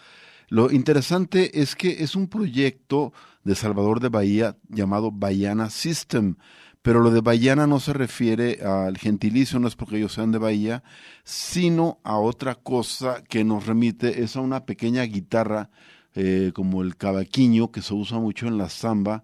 Lo 0.48 0.72
interesante 0.72 1.60
es 1.62 1.76
que 1.76 2.02
es 2.02 2.16
un 2.16 2.26
proyecto 2.26 3.12
de 3.44 3.54
Salvador 3.54 4.00
de 4.00 4.08
Bahía 4.08 4.56
llamado 4.68 5.12
Bahiana 5.12 5.70
System, 5.70 6.34
pero 6.82 6.98
lo 6.98 7.12
de 7.12 7.20
Bahiana 7.20 7.68
no 7.68 7.78
se 7.78 7.92
refiere 7.92 8.58
al 8.64 8.98
gentilicio, 8.98 9.60
no 9.60 9.68
es 9.68 9.76
porque 9.76 9.98
ellos 9.98 10.14
sean 10.14 10.32
de 10.32 10.38
Bahía, 10.38 10.82
sino 11.22 12.00
a 12.02 12.18
otra 12.18 12.56
cosa 12.56 13.22
que 13.22 13.44
nos 13.44 13.66
remite, 13.66 14.24
es 14.24 14.34
a 14.34 14.40
una 14.40 14.66
pequeña 14.66 15.04
guitarra 15.04 15.70
eh, 16.16 16.50
como 16.56 16.82
el 16.82 16.96
cavaquinho 16.96 17.70
que 17.70 17.82
se 17.82 17.94
usa 17.94 18.18
mucho 18.18 18.48
en 18.48 18.58
la 18.58 18.68
samba, 18.68 19.22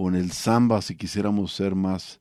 o 0.00 0.08
en 0.08 0.14
el 0.14 0.32
samba 0.32 0.80
si 0.80 0.96
quisiéramos 0.96 1.52
ser 1.52 1.74
más 1.74 2.20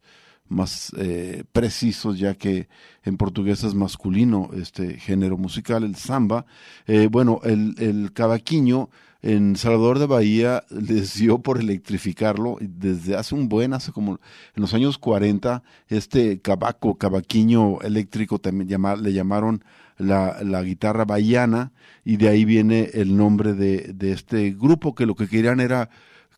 más 0.49 0.91
eh, 0.97 1.43
precisos 1.51 2.19
ya 2.19 2.33
que 2.33 2.67
en 3.03 3.17
portugués 3.17 3.63
es 3.63 3.73
masculino 3.75 4.49
este 4.53 4.97
género 4.97 5.37
musical 5.37 5.83
el 5.83 5.95
samba. 5.95 6.45
Eh, 6.87 7.07
bueno 7.09 7.39
el, 7.43 7.75
el 7.77 8.11
cavaquinho 8.11 8.89
en 9.21 9.55
Salvador 9.55 9.99
de 9.99 10.07
Bahía 10.07 10.63
les 10.71 11.13
dio 11.13 11.39
por 11.39 11.59
electrificarlo 11.59 12.57
desde 12.59 13.15
hace 13.15 13.33
un 13.35 13.47
buen 13.47 13.73
hace 13.73 13.93
como 13.93 14.13
en 14.55 14.61
los 14.61 14.73
años 14.73 14.97
40 14.97 15.63
este 15.87 16.41
cavaco 16.41 16.95
cavaquinho 16.95 17.79
eléctrico 17.81 18.39
también 18.39 18.67
le 19.01 19.13
llamaron 19.13 19.63
la, 19.97 20.43
la 20.43 20.63
guitarra 20.63 21.05
bahiana 21.05 21.71
y 22.03 22.17
de 22.17 22.27
ahí 22.27 22.43
viene 22.43 22.89
el 22.93 23.15
nombre 23.15 23.53
de, 23.53 23.93
de 23.93 24.11
este 24.11 24.51
grupo 24.51 24.95
que 24.95 25.05
lo 25.05 25.15
que 25.15 25.27
querían 25.27 25.59
era 25.59 25.89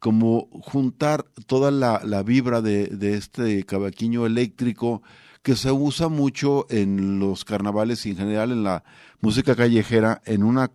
como 0.01 0.49
juntar 0.63 1.23
toda 1.45 1.69
la, 1.69 2.01
la 2.03 2.23
vibra 2.23 2.61
de, 2.61 2.87
de 2.87 3.13
este 3.13 3.63
cavaquinho 3.65 4.25
eléctrico 4.25 5.03
que 5.43 5.55
se 5.55 5.71
usa 5.71 6.09
mucho 6.09 6.65
en 6.69 7.19
los 7.19 7.45
carnavales 7.45 8.05
y 8.05 8.09
en 8.09 8.17
general 8.17 8.51
en 8.51 8.63
la 8.63 8.83
música 9.21 9.55
callejera 9.55 10.21
en 10.25 10.41
una 10.43 10.71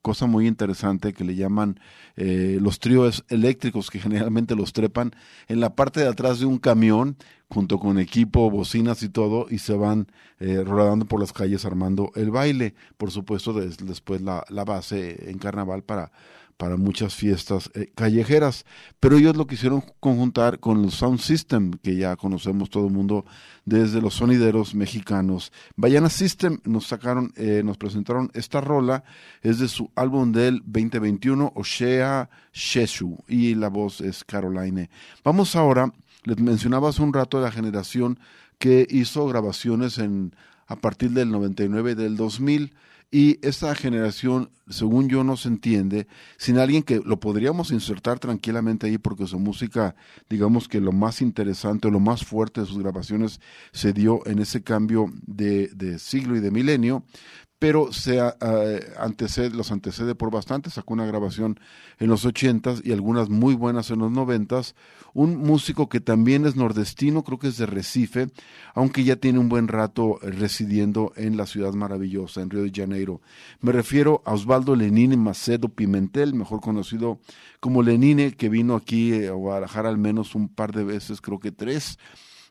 cosa 0.00 0.26
muy 0.26 0.46
interesante 0.46 1.12
que 1.12 1.24
le 1.24 1.34
llaman 1.34 1.80
eh, 2.16 2.58
los 2.62 2.78
tríos 2.78 3.24
eléctricos 3.28 3.90
que 3.90 3.98
generalmente 3.98 4.54
los 4.54 4.72
trepan 4.72 5.10
en 5.48 5.58
la 5.58 5.74
parte 5.74 5.98
de 6.00 6.06
atrás 6.06 6.38
de 6.38 6.46
un 6.46 6.58
camión 6.58 7.16
junto 7.48 7.80
con 7.80 7.98
equipo, 7.98 8.48
bocinas 8.48 9.02
y 9.02 9.08
todo 9.08 9.46
y 9.50 9.58
se 9.58 9.74
van 9.74 10.06
eh, 10.38 10.62
rodando 10.64 11.04
por 11.04 11.18
las 11.18 11.32
calles 11.32 11.64
armando 11.64 12.12
el 12.14 12.30
baile. 12.30 12.74
Por 12.96 13.10
supuesto 13.10 13.52
des- 13.52 13.78
después 13.78 14.22
la, 14.22 14.44
la 14.50 14.64
base 14.64 15.30
en 15.30 15.38
carnaval 15.38 15.82
para 15.82 16.12
para 16.58 16.76
muchas 16.76 17.14
fiestas 17.14 17.70
eh, 17.74 17.92
callejeras, 17.94 18.66
pero 19.00 19.16
ellos 19.16 19.36
lo 19.36 19.46
quisieron 19.46 19.82
conjuntar 20.00 20.58
con 20.58 20.84
el 20.84 20.90
Sound 20.90 21.20
System, 21.20 21.70
que 21.82 21.96
ya 21.96 22.16
conocemos 22.16 22.68
todo 22.68 22.88
el 22.88 22.92
mundo 22.92 23.24
desde 23.64 24.02
los 24.02 24.14
sonideros 24.14 24.74
mexicanos. 24.74 25.52
Bayana 25.76 26.10
System 26.10 26.58
nos 26.64 26.88
sacaron, 26.88 27.32
eh, 27.36 27.62
nos 27.64 27.78
presentaron 27.78 28.30
esta 28.34 28.60
rola, 28.60 29.04
es 29.40 29.60
de 29.60 29.68
su 29.68 29.90
álbum 29.94 30.32
del 30.32 30.60
2021, 30.66 31.52
Oshea 31.54 32.28
Sheshu, 32.52 33.16
y 33.28 33.54
la 33.54 33.68
voz 33.68 34.00
es 34.00 34.24
Caroline. 34.24 34.90
Vamos 35.22 35.54
ahora, 35.54 35.92
les 36.24 36.40
mencionaba 36.40 36.88
hace 36.88 37.02
un 37.02 37.12
rato 37.12 37.40
la 37.40 37.52
generación 37.52 38.18
que 38.58 38.84
hizo 38.90 39.26
grabaciones 39.28 39.98
en 39.98 40.34
a 40.66 40.76
partir 40.76 41.10
del 41.12 41.30
99 41.30 41.92
y 41.92 41.94
del 41.94 42.16
2000 42.16 42.74
y 43.10 43.38
esta 43.46 43.74
generación, 43.74 44.50
según 44.68 45.08
yo, 45.08 45.24
no 45.24 45.38
se 45.38 45.48
entiende 45.48 46.06
sin 46.36 46.58
alguien 46.58 46.82
que 46.82 47.00
lo 47.02 47.18
podríamos 47.18 47.70
insertar 47.70 48.18
tranquilamente 48.18 48.86
ahí 48.86 48.98
porque 48.98 49.26
su 49.26 49.38
música, 49.38 49.96
digamos 50.28 50.68
que 50.68 50.80
lo 50.80 50.92
más 50.92 51.22
interesante, 51.22 51.90
lo 51.90 52.00
más 52.00 52.24
fuerte 52.24 52.60
de 52.60 52.66
sus 52.66 52.78
grabaciones 52.78 53.40
se 53.72 53.94
dio 53.94 54.26
en 54.26 54.40
ese 54.40 54.62
cambio 54.62 55.10
de, 55.26 55.68
de 55.68 55.98
siglo 55.98 56.36
y 56.36 56.40
de 56.40 56.50
milenio, 56.50 57.04
pero 57.58 57.92
se 57.92 58.20
ah, 58.20 58.34
antecede, 58.98 59.50
los 59.50 59.72
antecede 59.72 60.14
por 60.14 60.30
bastante, 60.30 60.70
sacó 60.70 60.94
una 60.94 61.06
grabación 61.06 61.58
en 61.98 62.08
los 62.08 62.24
ochentas 62.24 62.80
y 62.84 62.92
algunas 62.92 63.28
muy 63.28 63.54
buenas 63.54 63.90
en 63.90 63.98
los 63.98 64.10
noventas, 64.10 64.74
un 65.14 65.36
músico 65.36 65.88
que 65.88 66.00
también 66.00 66.46
es 66.46 66.54
nordestino, 66.56 67.24
creo 67.24 67.38
que 67.38 67.48
es 67.48 67.56
de 67.56 67.66
Recife, 67.66 68.28
aunque 68.74 69.04
ya 69.04 69.16
tiene 69.16 69.38
un 69.38 69.48
buen 69.48 69.68
rato 69.68 70.18
residiendo 70.22 71.12
en 71.16 71.36
la 71.36 71.46
ciudad 71.46 71.72
maravillosa, 71.72 72.40
en 72.40 72.50
Río 72.50 72.62
de 72.62 72.72
Janeiro. 72.74 73.20
Me 73.60 73.72
refiero 73.72 74.22
a 74.24 74.34
Osvaldo 74.34 74.76
Lenine 74.76 75.16
Macedo 75.16 75.68
Pimentel, 75.68 76.34
mejor 76.34 76.60
conocido 76.60 77.18
como 77.60 77.82
Lenine, 77.82 78.32
que 78.32 78.48
vino 78.48 78.76
aquí 78.76 79.12
eh, 79.12 79.28
a 79.28 79.32
Guadalajara 79.32 79.88
al 79.88 79.98
menos 79.98 80.34
un 80.34 80.48
par 80.48 80.72
de 80.72 80.84
veces, 80.84 81.20
creo 81.20 81.40
que 81.40 81.50
tres, 81.50 81.98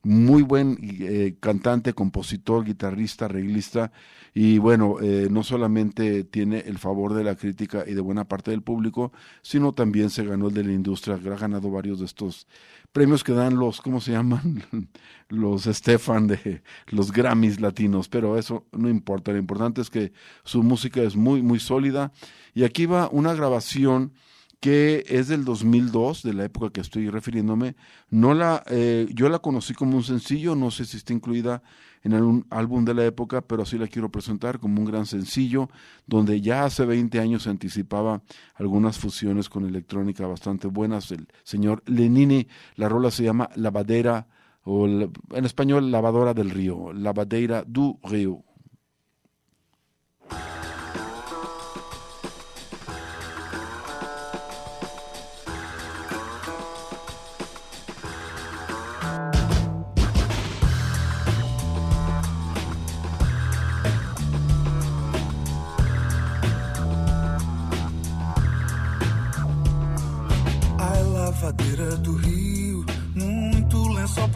muy 0.03 0.41
buen 0.41 0.77
eh, 0.81 1.35
cantante, 1.39 1.93
compositor, 1.93 2.63
guitarrista, 2.63 3.25
arreglista 3.25 3.91
y 4.33 4.59
bueno, 4.59 4.97
eh, 5.01 5.27
no 5.31 5.43
solamente 5.43 6.23
tiene 6.23 6.59
el 6.59 6.77
favor 6.77 7.13
de 7.13 7.23
la 7.23 7.35
crítica 7.35 7.83
y 7.87 7.93
de 7.93 8.01
buena 8.01 8.25
parte 8.25 8.51
del 8.51 8.61
público, 8.61 9.11
sino 9.41 9.73
también 9.73 10.09
se 10.09 10.23
ganó 10.23 10.49
el 10.49 10.53
de 10.53 10.63
la 10.63 10.73
industria, 10.73 11.15
ha 11.15 11.37
ganado 11.37 11.71
varios 11.71 11.99
de 11.99 12.05
estos 12.05 12.47
premios 12.91 13.23
que 13.23 13.33
dan 13.33 13.57
los, 13.57 13.81
¿cómo 13.81 13.99
se 13.99 14.11
llaman? 14.11 14.63
los 15.29 15.63
Stefan 15.63 16.27
de 16.27 16.61
los 16.87 17.11
Grammys 17.11 17.59
latinos, 17.59 18.09
pero 18.09 18.37
eso 18.37 18.65
no 18.71 18.89
importa, 18.89 19.31
lo 19.31 19.39
importante 19.39 19.81
es 19.81 19.89
que 19.89 20.13
su 20.43 20.63
música 20.63 21.01
es 21.01 21.15
muy, 21.15 21.41
muy 21.41 21.59
sólida 21.59 22.11
y 22.53 22.63
aquí 22.63 22.85
va 22.85 23.09
una 23.11 23.33
grabación 23.33 24.13
que 24.59 25.03
es 25.07 25.27
del 25.27 25.45
2002, 25.45 26.23
de 26.23 26.33
la 26.33 26.45
época 26.45 26.71
que 26.71 26.81
estoy 26.81 27.09
refiriéndome. 27.09 27.75
No 28.09 28.33
la, 28.33 28.63
eh, 28.67 29.07
yo 29.13 29.29
la 29.29 29.39
conocí 29.39 29.73
como 29.73 29.95
un 29.95 30.03
sencillo, 30.03 30.55
no 30.55 30.71
sé 30.71 30.85
si 30.85 30.97
está 30.97 31.13
incluida 31.13 31.61
en 32.03 32.13
algún 32.13 32.45
álbum 32.49 32.85
de 32.85 32.93
la 32.93 33.05
época, 33.05 33.41
pero 33.41 33.63
así 33.63 33.77
la 33.77 33.87
quiero 33.87 34.09
presentar 34.09 34.59
como 34.59 34.79
un 34.79 34.85
gran 34.85 35.05
sencillo, 35.05 35.69
donde 36.05 36.41
ya 36.41 36.65
hace 36.65 36.85
20 36.85 37.19
años 37.19 37.43
se 37.43 37.49
anticipaba 37.49 38.21
algunas 38.55 38.97
fusiones 38.97 39.49
con 39.49 39.65
electrónica 39.65 40.25
bastante 40.25 40.67
buenas. 40.67 41.11
El 41.11 41.27
señor 41.43 41.83
Lenini, 41.85 42.47
la 42.75 42.89
rola 42.89 43.11
se 43.11 43.23
llama 43.23 43.49
Lavadera, 43.55 44.27
o 44.63 44.87
en 44.87 45.45
español 45.45 45.91
Lavadora 45.91 46.33
del 46.33 46.49
Río, 46.49 46.91
Lavadera 46.93 47.63
du 47.65 47.99
Río. 48.03 48.46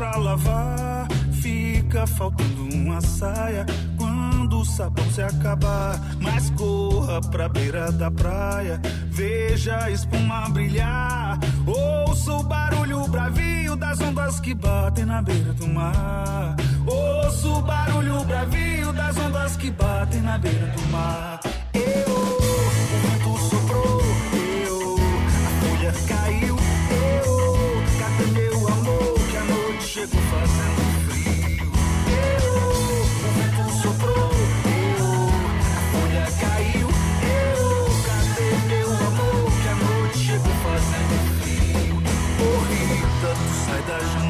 Pra 0.02 0.18
lavar. 0.18 1.08
Fica 1.32 2.08
faltando 2.08 2.64
uma 2.74 3.00
saia 3.02 3.64
quando 3.96 4.62
o 4.62 4.66
sabão 4.66 5.06
se 5.12 5.22
acabar. 5.22 6.02
Mas 6.20 6.50
corra 6.52 7.22
pra 7.22 7.48
beira 7.48 7.92
da 7.92 8.10
praia, 8.10 8.82
veja 9.12 9.78
a 9.78 9.92
espuma 9.92 10.50
brilhar. 10.50 11.40
Ouça 11.68 12.34
o 12.34 12.44
barulho 12.44 13.08
bravio 13.10 13.76
das 13.76 14.02
ondas 14.02 14.40
que 14.40 14.56
batem 14.56 15.06
na 15.06 15.22
beira 15.22 15.54
do 15.54 15.68
mar. 15.68 16.56
Ouça 16.88 17.48
o 17.48 17.62
barulho 17.62 18.24
bravio 18.26 18.92
das 18.94 19.16
ondas 19.18 19.56
que 19.56 19.70
batem 19.70 20.22
na 20.22 20.40
beira 20.40 20.66
do 20.66 20.82
mar. 20.88 21.40
Chegou 29.92 30.22
fazendo 30.22 30.82
frio? 31.10 31.68
Eu, 32.08 32.54
o 32.64 33.32
vento 33.36 33.66
soprou, 33.82 34.32
eu, 34.98 35.10
a 35.68 35.82
folha 35.92 36.26
caiu, 36.40 36.88
eu, 36.88 37.66
cadê 38.06 38.50
meu 38.70 38.88
amor 38.88 39.52
que 39.62 39.68
a 39.68 39.76
noite 39.76 40.18
chegou 40.18 40.56
fazendo 40.64 41.16
frio? 41.42 41.96
Ô 42.40 42.50
Rita, 42.70 43.32
tu 43.36 43.48
sai 43.66 43.82
da 43.82 44.21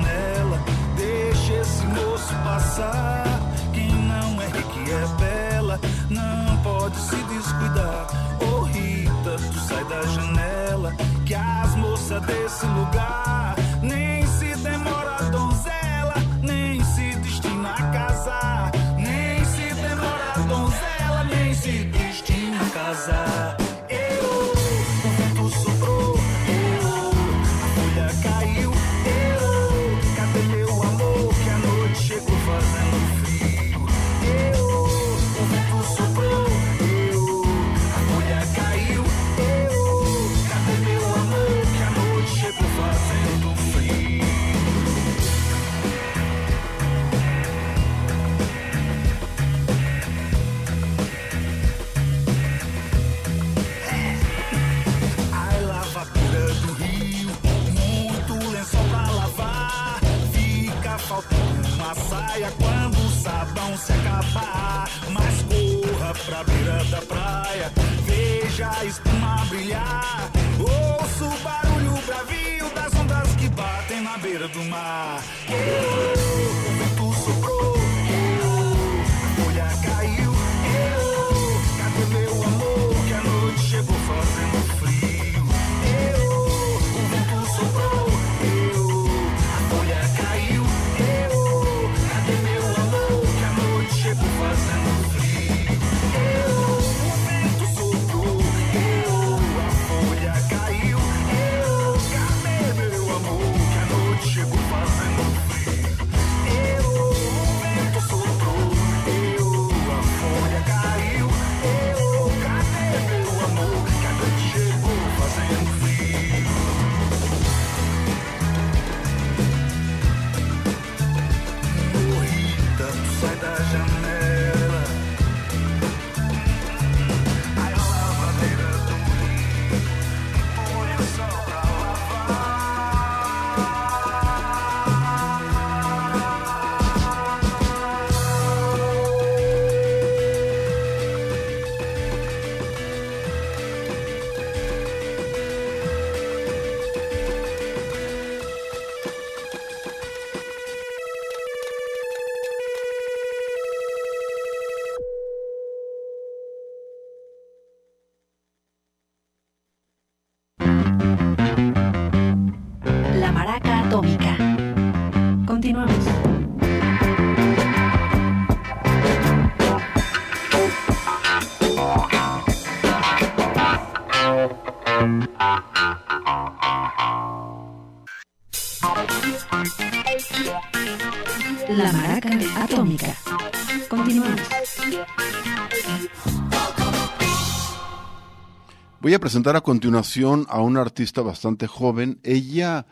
Voy 189.11 189.17
a 189.17 189.19
presentar 189.19 189.57
a 189.57 189.61
continuación 189.61 190.45
a 190.47 190.61
una 190.61 190.79
artista 190.79 191.21
bastante 191.21 191.67
joven. 191.67 192.21
Ella, 192.23 192.85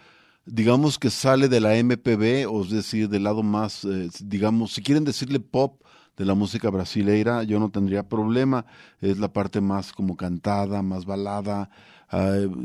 digamos 0.46 1.00
que 1.00 1.12
sale 1.12 1.48
de 1.48 1.62
la 1.62 1.82
MPB, 1.82 2.46
o 2.46 2.62
es 2.66 2.72
decir, 2.72 3.08
del 3.08 3.24
lado 3.24 3.42
más, 3.42 3.86
eh, 3.86 4.10
digamos, 4.20 4.74
si 4.74 4.84
quieren 4.84 5.06
decirle 5.06 5.40
pop 5.40 5.82
de 6.20 6.26
la 6.26 6.36
música 6.36 6.70
brasileira, 6.70 7.44
yo 7.44 7.60
no 7.60 7.72
tendría 7.72 8.04
problema. 8.04 8.66
Es 9.00 9.18
la 9.18 9.32
parte 9.32 9.62
más 9.62 9.94
como 9.94 10.18
cantada, 10.18 10.82
más 10.82 11.06
balada. 11.06 11.70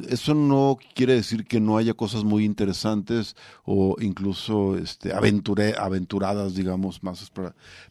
Eso 0.09 0.35
no 0.35 0.77
quiere 0.95 1.15
decir 1.15 1.47
que 1.47 1.61
no 1.61 1.77
haya 1.77 1.95
cosas 1.95 2.25
muy 2.25 2.45
interesantes 2.45 3.37
o 3.65 3.95
incluso 4.01 4.77
este, 4.77 5.13
aventuradas, 5.13 6.57
digamos, 6.57 7.05
más. 7.05 7.31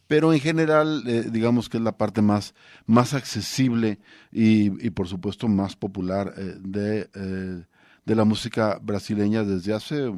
Pero 0.06 0.34
en 0.34 0.40
general, 0.40 1.02
eh, 1.06 1.30
digamos 1.32 1.70
que 1.70 1.78
es 1.78 1.82
la 1.82 1.96
parte 1.96 2.20
más, 2.20 2.54
más 2.84 3.14
accesible 3.14 4.00
y, 4.32 4.86
y, 4.86 4.90
por 4.90 5.08
supuesto 5.08 5.48
más 5.48 5.76
popular 5.76 6.34
eh, 6.36 6.56
de, 6.60 7.08
eh, 7.14 7.64
de 8.04 8.14
la 8.14 8.24
música 8.24 8.78
brasileña 8.82 9.44
desde 9.44 9.72
hace 9.72 10.12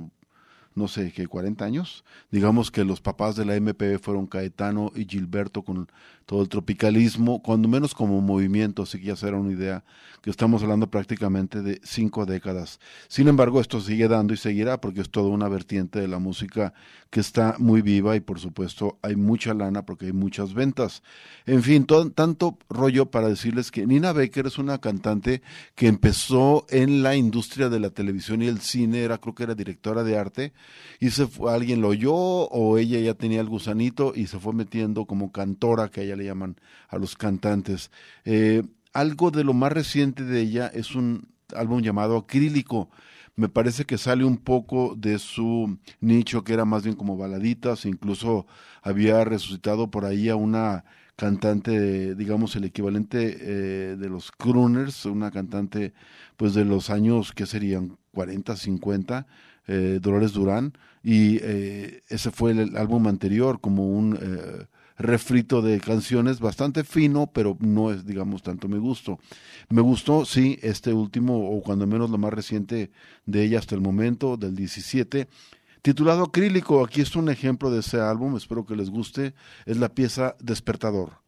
no 0.76 0.88
sé, 0.88 1.10
que 1.10 1.26
40 1.26 1.64
años. 1.64 2.04
Digamos 2.30 2.70
que 2.70 2.84
los 2.84 3.00
papás 3.00 3.34
de 3.34 3.46
la 3.46 3.58
MPB 3.58 3.98
fueron 3.98 4.26
Caetano 4.26 4.92
y 4.94 5.06
Gilberto 5.06 5.62
con 5.62 5.88
todo 6.26 6.42
el 6.42 6.48
tropicalismo, 6.48 7.40
cuando 7.40 7.68
menos 7.68 7.94
como 7.94 8.20
movimiento, 8.20 8.82
así 8.82 8.98
que 8.98 9.06
ya 9.06 9.16
será 9.16 9.36
una 9.36 9.52
idea 9.52 9.84
que 10.22 10.30
estamos 10.30 10.60
hablando 10.64 10.90
prácticamente 10.90 11.62
de 11.62 11.80
cinco 11.84 12.26
décadas. 12.26 12.80
Sin 13.06 13.28
embargo, 13.28 13.60
esto 13.60 13.80
sigue 13.80 14.08
dando 14.08 14.34
y 14.34 14.36
seguirá 14.36 14.80
porque 14.80 15.00
es 15.00 15.10
toda 15.10 15.28
una 15.28 15.48
vertiente 15.48 16.00
de 16.00 16.08
la 16.08 16.18
música 16.18 16.74
que 17.10 17.20
está 17.20 17.54
muy 17.58 17.80
viva 17.80 18.16
y 18.16 18.20
por 18.20 18.40
supuesto 18.40 18.98
hay 19.02 19.14
mucha 19.14 19.54
lana 19.54 19.86
porque 19.86 20.06
hay 20.06 20.12
muchas 20.12 20.52
ventas. 20.52 21.04
En 21.46 21.62
fin, 21.62 21.86
tanto 21.86 22.58
rollo 22.68 23.06
para 23.12 23.28
decirles 23.28 23.70
que 23.70 23.86
Nina 23.86 24.12
Becker 24.12 24.48
es 24.48 24.58
una 24.58 24.78
cantante 24.78 25.42
que 25.76 25.86
empezó 25.86 26.66
en 26.70 27.04
la 27.04 27.14
industria 27.14 27.68
de 27.68 27.78
la 27.78 27.90
televisión 27.90 28.42
y 28.42 28.46
el 28.46 28.60
cine, 28.60 29.02
era 29.02 29.18
creo 29.18 29.34
que 29.36 29.44
era 29.44 29.54
directora 29.54 30.02
de 30.02 30.18
arte 30.18 30.52
y 30.98 31.10
se 31.10 31.28
fue, 31.28 31.54
alguien 31.54 31.80
lo 31.80 31.88
oyó 31.88 32.14
o 32.14 32.78
ella 32.78 32.98
ya 32.98 33.14
tenía 33.14 33.40
el 33.40 33.48
gusanito 33.48 34.12
y 34.14 34.26
se 34.26 34.40
fue 34.40 34.52
metiendo 34.52 35.04
como 35.06 35.30
cantora, 35.30 35.88
que 35.88 36.00
a 36.00 36.04
ella 36.04 36.15
le 36.16 36.24
llaman 36.24 36.56
a 36.88 36.98
los 36.98 37.16
cantantes. 37.16 37.90
Eh, 38.24 38.62
algo 38.92 39.30
de 39.30 39.44
lo 39.44 39.54
más 39.54 39.72
reciente 39.72 40.24
de 40.24 40.40
ella 40.40 40.66
es 40.68 40.94
un 40.94 41.28
álbum 41.54 41.82
llamado 41.82 42.16
Acrílico. 42.16 42.90
Me 43.36 43.48
parece 43.48 43.84
que 43.84 43.98
sale 43.98 44.24
un 44.24 44.38
poco 44.38 44.94
de 44.96 45.18
su 45.18 45.78
nicho, 46.00 46.42
que 46.42 46.54
era 46.54 46.64
más 46.64 46.84
bien 46.84 46.96
como 46.96 47.16
baladitas, 47.16 47.84
incluso 47.84 48.46
había 48.82 49.24
resucitado 49.24 49.90
por 49.90 50.06
ahí 50.06 50.30
a 50.30 50.36
una 50.36 50.84
cantante, 51.16 52.14
digamos, 52.14 52.56
el 52.56 52.64
equivalente 52.64 53.36
eh, 53.40 53.96
de 53.96 54.08
los 54.08 54.32
crooners, 54.32 55.06
una 55.06 55.30
cantante 55.30 55.92
pues 56.36 56.54
de 56.54 56.64
los 56.64 56.90
años 56.90 57.32
que 57.32 57.46
serían 57.46 57.98
40, 58.12 58.56
50, 58.56 59.26
eh, 59.66 59.98
Dolores 60.00 60.32
Durán, 60.32 60.72
y 61.02 61.38
eh, 61.42 62.02
ese 62.08 62.30
fue 62.30 62.52
el, 62.52 62.76
álbum 62.76 63.06
anterior, 63.06 63.60
como 63.60 63.88
un 63.88 64.18
eh, 64.20 64.66
refrito 64.98 65.62
de 65.62 65.80
canciones 65.80 66.40
bastante 66.40 66.84
fino, 66.84 67.26
pero 67.26 67.56
no 67.60 67.90
es, 67.90 68.06
digamos, 68.06 68.42
tanto 68.42 68.68
mi 68.68 68.78
gusto. 68.78 69.18
Me 69.68 69.82
gustó, 69.82 70.24
sí, 70.24 70.58
este 70.62 70.92
último, 70.92 71.50
o 71.50 71.62
cuando 71.62 71.86
menos 71.86 72.10
lo 72.10 72.18
más 72.18 72.32
reciente 72.32 72.90
de 73.26 73.44
ella 73.44 73.58
hasta 73.58 73.74
el 73.74 73.80
momento, 73.80 74.36
del 74.36 74.54
17, 74.54 75.28
titulado 75.82 76.24
Acrílico. 76.24 76.84
Aquí 76.84 77.00
es 77.00 77.14
un 77.16 77.28
ejemplo 77.28 77.70
de 77.70 77.80
ese 77.80 78.00
álbum, 78.00 78.36
espero 78.36 78.64
que 78.64 78.76
les 78.76 78.90
guste. 78.90 79.34
Es 79.66 79.76
la 79.76 79.90
pieza 79.90 80.36
Despertador. 80.40 81.25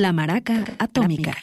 La 0.00 0.14
maraca 0.14 0.64
atómica. 0.78 1.36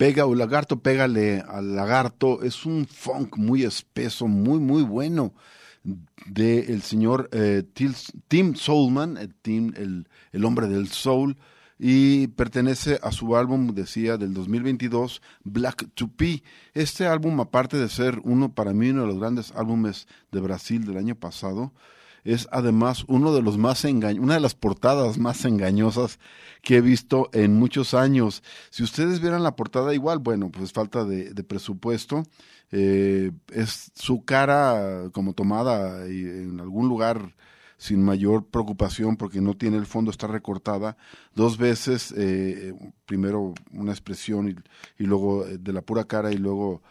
Pega 0.00 0.24
o 0.24 0.34
lagarto, 0.34 0.80
pégale 0.80 1.44
al 1.46 1.76
lagarto. 1.76 2.42
Es 2.42 2.64
un 2.64 2.86
funk 2.86 3.36
muy 3.36 3.64
espeso, 3.64 4.28
muy, 4.28 4.58
muy 4.58 4.82
bueno 4.82 5.34
del 6.24 6.70
el 6.70 6.80
señor 6.80 7.28
eh, 7.32 7.64
Tim 8.26 8.54
Soulman, 8.54 9.18
el, 9.18 9.34
Tim, 9.34 9.74
el, 9.76 10.08
el 10.32 10.44
hombre 10.46 10.68
del 10.68 10.88
soul, 10.88 11.36
y 11.78 12.28
pertenece 12.28 12.98
a 13.02 13.12
su 13.12 13.36
álbum, 13.36 13.74
decía, 13.74 14.16
del 14.16 14.32
2022, 14.32 15.20
Black 15.44 15.90
to 15.92 16.08
P. 16.08 16.42
Este 16.72 17.06
álbum, 17.06 17.38
aparte 17.38 17.76
de 17.76 17.90
ser 17.90 18.22
uno, 18.24 18.54
para 18.54 18.72
mí, 18.72 18.88
uno 18.88 19.02
de 19.02 19.08
los 19.08 19.18
grandes 19.18 19.52
álbumes 19.54 20.08
de 20.32 20.40
Brasil 20.40 20.86
del 20.86 20.96
año 20.96 21.14
pasado, 21.14 21.74
es 22.24 22.48
además 22.50 23.04
uno 23.08 23.32
de 23.32 23.42
los 23.42 23.58
más 23.58 23.84
una 23.84 24.34
de 24.34 24.40
las 24.40 24.54
portadas 24.54 25.18
más 25.18 25.44
engañosas 25.44 26.18
que 26.62 26.76
he 26.76 26.80
visto 26.80 27.30
en 27.32 27.54
muchos 27.54 27.94
años. 27.94 28.42
Si 28.70 28.82
ustedes 28.82 29.20
vieran 29.20 29.42
la 29.42 29.56
portada 29.56 29.94
igual, 29.94 30.18
bueno, 30.18 30.50
pues 30.50 30.72
falta 30.72 31.04
de, 31.04 31.32
presupuesto. 31.44 32.24
Eh, 32.72 33.32
es 33.52 33.90
su 33.94 34.24
cara 34.24 35.10
como 35.12 35.32
tomada 35.32 36.06
en 36.06 36.60
algún 36.60 36.88
lugar 36.88 37.34
sin 37.80 38.04
mayor 38.04 38.44
preocupación 38.44 39.16
porque 39.16 39.40
no 39.40 39.54
tiene 39.54 39.78
el 39.78 39.86
fondo, 39.86 40.10
está 40.10 40.26
recortada 40.26 40.98
dos 41.34 41.56
veces, 41.56 42.12
eh, 42.14 42.74
primero 43.06 43.54
una 43.72 43.92
expresión 43.92 44.54
y, 44.98 45.04
luego 45.04 45.46
eh, 45.46 45.56
de 45.58 45.72
la 45.72 45.80
pura 45.80 46.04
cara 46.04 46.30
y 46.30 46.36
luego 46.36 46.82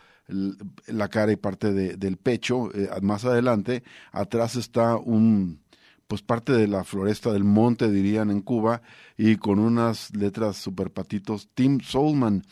la 0.88 1.08
cara 1.10 1.32
y 1.32 1.36
parte 1.36 1.74
de- 1.74 1.96
del 1.98 2.18
pecho. 2.18 2.70
eh, 2.74 2.90
más 3.02 3.26
adelante, 3.26 3.84
atrás 4.12 4.56
está 4.56 4.96
un, 4.98 5.60
pues 6.08 6.22
parte 6.22 6.54
de 6.54 6.68
la 6.68 6.84
floresta 6.84 7.32
del 7.34 7.44
monte, 7.44 7.90
dirían 7.90 8.32
en 8.32 8.42
Cuba, 8.42 8.82
y 9.18 9.36
con 9.38 9.60
unas 9.60 10.16
letras 10.16 10.58
super 10.58 10.92
patitos, 10.92 11.50
Tim 11.54 11.80
Soulman. 11.82 12.44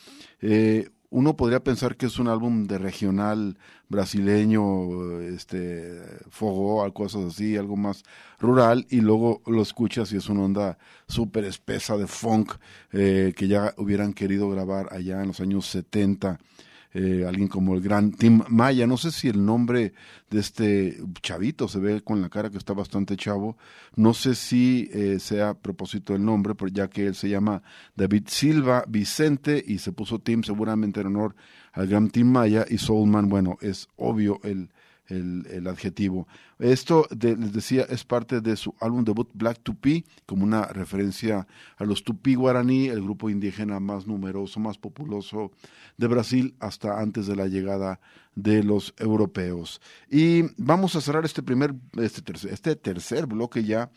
Eh, 0.42 0.90
uno 1.10 1.38
podría 1.38 1.64
pensar 1.64 1.96
que 1.96 2.08
es 2.08 2.20
un 2.20 2.28
álbum 2.28 2.66
de 2.68 2.78
regional 2.78 3.58
brasileño, 3.90 5.22
este, 5.22 6.02
fogó, 6.30 6.92
cosas 6.94 7.26
así, 7.26 7.56
algo 7.58 7.78
más 7.78 8.04
rural, 8.40 8.86
y 8.90 9.02
luego 9.02 9.42
lo 9.48 9.62
escuchas 9.62 10.12
y 10.12 10.18
es 10.18 10.28
una 10.30 10.44
onda 10.44 10.78
súper 11.08 11.46
espesa 11.46 11.96
de 11.98 12.08
funk 12.08 12.54
eh, 12.92 13.34
que 13.36 13.48
ya 13.48 13.74
hubieran 13.78 14.14
querido 14.14 14.50
grabar 14.50 14.90
allá 14.92 15.22
en 15.22 15.28
los 15.28 15.40
años 15.40 15.66
70 15.68 16.40
eh, 16.94 17.26
alguien 17.28 17.48
como 17.48 17.74
el 17.76 17.82
gran 17.82 18.12
Tim 18.12 18.42
Maya. 18.50 18.88
No 18.88 18.98
sé 18.98 19.12
si 19.12 19.28
el 19.28 19.46
nombre 19.46 19.94
de 20.30 20.40
este 20.40 20.98
chavito 21.22 21.68
se 21.68 21.80
ve 21.80 22.02
con 22.02 22.22
la 22.22 22.30
cara 22.30 22.50
que 22.50 22.58
está 22.58 22.74
bastante 22.74 23.18
chavo. 23.18 23.58
No 23.96 24.14
sé 24.14 24.36
si 24.36 24.90
eh, 24.94 25.20
sea 25.20 25.50
a 25.50 25.54
propósito 25.54 26.14
del 26.14 26.26
nombre, 26.26 26.56
pero 26.56 26.70
ya 26.70 26.90
que 26.90 27.08
él 27.08 27.16
se 27.16 27.30
llama 27.30 27.62
David 27.96 28.24
Silva 28.28 28.84
Vicente 28.88 29.64
y 29.66 29.80
se 29.80 29.92
puso 29.92 30.20
Tim 30.20 30.44
seguramente 30.44 31.02
en 31.02 31.08
honor 31.08 31.36
al 31.74 31.88
gran 31.88 32.10
Tim 32.10 32.32
Maya 32.32 32.66
y 32.68 32.80
Soulman, 32.80 33.30
bueno, 33.30 33.58
es 33.62 33.88
obvio 33.98 34.40
el, 34.44 34.70
el, 35.10 35.68
adjetivo. 35.68 36.28
Esto, 36.60 37.08
les 37.20 37.54
decía, 37.54 37.86
es 37.90 38.04
parte 38.04 38.42
de 38.42 38.56
su 38.56 38.74
álbum 38.80 39.04
debut 39.04 39.30
Black 39.34 39.60
Tupi, 39.62 40.06
como 40.26 40.44
una 40.44 40.66
referencia 40.66 41.48
a 41.78 41.84
los 41.86 42.04
Tupi 42.04 42.36
Guaraní, 42.36 42.88
el 42.88 43.02
grupo 43.02 43.30
indígena 43.30 43.80
más 43.80 44.08
numeroso, 44.08 44.60
más 44.60 44.78
populoso 44.78 45.52
de 45.98 46.08
Brasil 46.08 46.56
hasta 46.60 47.00
antes 47.00 47.28
de 47.28 47.36
la 47.36 47.48
llegada 47.48 48.00
de 48.36 48.64
los 48.64 48.94
europeos. 48.98 49.82
Y 50.10 50.44
vamos 50.58 50.96
a 50.96 51.02
cerrar 51.02 51.26
este 51.26 51.44
primer, 51.44 51.74
este 52.00 52.22
tercer, 52.22 52.54
este 52.54 52.76
tercer 52.76 53.26
bloque 53.26 53.64
ya 53.64 53.90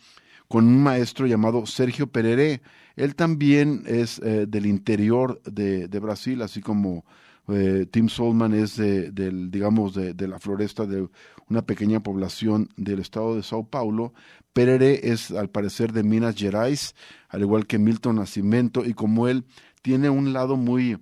con 0.47 0.67
un 0.67 0.83
maestro 0.83 1.27
llamado 1.27 1.65
Sergio 1.65 2.07
Pereré. 2.07 2.61
Él 2.95 3.15
también 3.15 3.83
es 3.85 4.19
eh, 4.19 4.45
del 4.47 4.65
interior 4.65 5.41
de 5.43 5.99
Brasil, 5.99 6.41
así 6.41 6.61
como 6.61 7.05
eh, 7.47 7.85
Tim 7.89 8.09
Solman 8.09 8.53
es 8.53 8.77
de, 8.77 9.11
del, 9.11 9.51
digamos, 9.51 9.93
de, 9.93 10.13
de 10.13 10.27
la 10.27 10.39
floresta 10.39 10.85
de 10.85 11.07
una 11.49 11.63
pequeña 11.63 12.01
población 12.01 12.69
del 12.77 12.99
estado 12.99 13.35
de 13.35 13.43
Sao 13.43 13.67
Paulo. 13.67 14.13
Pereré 14.53 15.11
es, 15.11 15.31
al 15.31 15.49
parecer, 15.49 15.93
de 15.93 16.03
Minas 16.03 16.35
Gerais, 16.35 16.95
al 17.29 17.41
igual 17.41 17.67
que 17.67 17.79
Milton 17.79 18.17
Nascimento, 18.17 18.85
y 18.85 18.93
como 18.93 19.27
él 19.27 19.45
tiene 19.81 20.09
un 20.09 20.33
lado 20.33 20.57
muy 20.57 20.97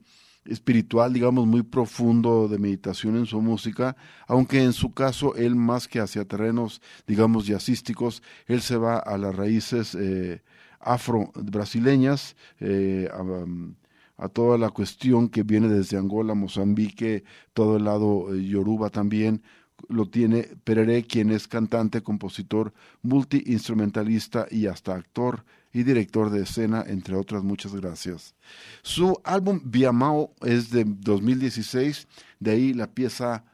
espiritual, 0.46 1.14
digamos, 1.14 1.46
muy 1.46 1.64
profundo 1.64 2.48
de 2.48 2.58
meditación 2.58 3.18
en 3.18 3.26
su 3.26 3.42
música, 3.42 3.96
aunque 4.28 4.64
en 4.64 4.74
su 4.74 4.94
caso 4.94 5.36
él 5.36 5.56
más 5.56 5.88
que 5.88 6.00
hacia 6.00 6.26
terrenos, 6.26 6.82
digamos, 7.06 7.46
jazzísticos, 7.46 8.24
él 8.48 8.62
se 8.62 8.78
va 8.78 8.98
a 8.98 9.18
las 9.18 9.36
raíces 9.36 9.96
eh, 9.96 10.42
afro-brasileñas, 10.80 12.36
eh, 12.60 13.10
um, 13.20 13.76
a 14.20 14.28
toda 14.28 14.58
la 14.58 14.70
cuestión 14.70 15.30
que 15.30 15.44
viene 15.44 15.70
desde 15.70 15.98
Angola, 15.98 16.34
Mozambique, 16.34 17.24
todo 17.54 17.78
el 17.78 17.86
lado 17.86 18.34
eh, 18.34 18.46
yoruba 18.46 18.90
también, 18.90 19.42
lo 19.88 20.10
tiene 20.10 20.44
Pereré, 20.64 21.04
quien 21.04 21.32
es 21.32 21.48
cantante, 21.48 22.04
compositor, 22.04 22.74
multiinstrumentalista 23.02 24.46
y 24.52 24.68
hasta 24.68 24.94
actor 24.94 25.46
y 25.72 25.84
director 25.84 26.30
de 26.30 26.42
escena, 26.42 26.84
entre 26.86 27.16
otras 27.16 27.44
muchas 27.44 27.74
gracias. 27.74 28.36
Su 28.82 29.20
álbum 29.24 29.62
Viamao 29.64 30.34
es 30.42 30.70
de 30.70 30.84
2016, 30.86 32.08
de 32.40 32.52
ahí 32.52 32.74
la 32.74 32.88
pieza 32.88 33.46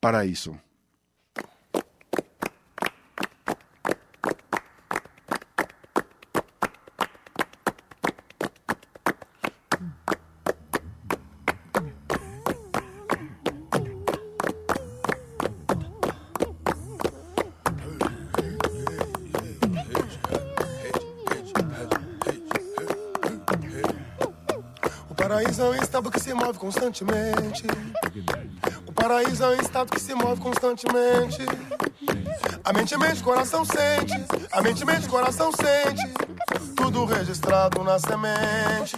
Paraíso. 0.00 0.58
Estado 25.94 26.10
que 26.10 26.18
se 26.18 26.34
move 26.34 26.58
constantemente. 26.58 27.62
O 28.84 28.92
paraíso 28.92 29.44
é 29.44 29.48
um 29.50 29.60
estado 29.60 29.92
que 29.92 30.00
se 30.00 30.12
move 30.12 30.40
constantemente. 30.40 31.38
A 32.64 32.72
mente, 32.72 32.98
mente, 32.98 33.22
coração 33.22 33.64
sente. 33.64 34.12
A 34.50 34.60
mente, 34.60 34.84
mente, 34.84 35.08
coração 35.08 35.52
sente. 35.52 36.12
Tudo 36.74 37.04
registrado 37.04 37.84
na 37.84 37.96
semente. 38.00 38.96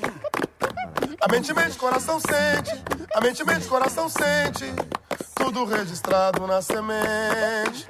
A 1.20 1.28
mente, 1.30 1.52
mente, 1.52 1.76
coração 1.76 2.18
sente. 2.18 2.82
A 3.14 3.20
mente, 3.20 3.44
mente, 3.44 3.66
coração 3.66 4.08
sente. 4.08 4.64
Tudo 5.34 5.66
registrado 5.66 6.46
na 6.46 6.62
semente. 6.62 7.86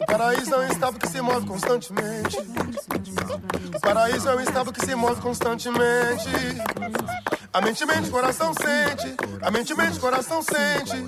O 0.00 0.06
paraíso 0.06 0.52
é 0.52 0.58
um 0.58 0.72
estado 0.72 0.98
que 0.98 1.06
se 1.06 1.20
move 1.20 1.46
constantemente. 1.46 2.38
O 3.76 3.80
paraíso 3.80 4.28
é 4.28 4.34
um 4.34 4.40
estado 4.40 4.72
que 4.72 4.84
se 4.84 4.96
move 4.96 5.20
constantemente. 5.20 6.28
A 7.52 7.60
mente, 7.60 7.84
mente, 7.84 8.10
coração 8.10 8.52
sente. 8.54 9.16
A 9.42 9.50
mente, 9.50 9.74
mente, 9.74 9.98
coração 9.98 10.40
sente. 10.40 11.04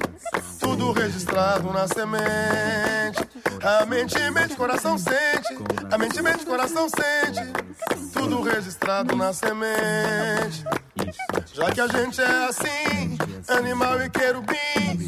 Tudo 0.58 0.90
registrado 0.90 1.72
na 1.72 1.86
semente. 1.86 3.28
A 3.62 3.86
mente, 3.86 4.18
mente, 4.30 4.56
coração 4.56 4.98
sente. 4.98 5.56
A 5.88 5.96
mente, 5.96 6.20
mente, 6.20 6.44
coração 6.44 6.88
sente. 6.88 8.12
Tudo 8.12 8.42
registrado 8.42 9.14
na 9.14 9.32
semente. 9.32 10.64
Já 11.54 11.70
que 11.70 11.80
a 11.80 11.86
gente 11.86 12.20
é 12.20 12.44
assim, 12.48 13.16
animal 13.48 14.02
e 14.02 14.10
querubim. 14.10 15.06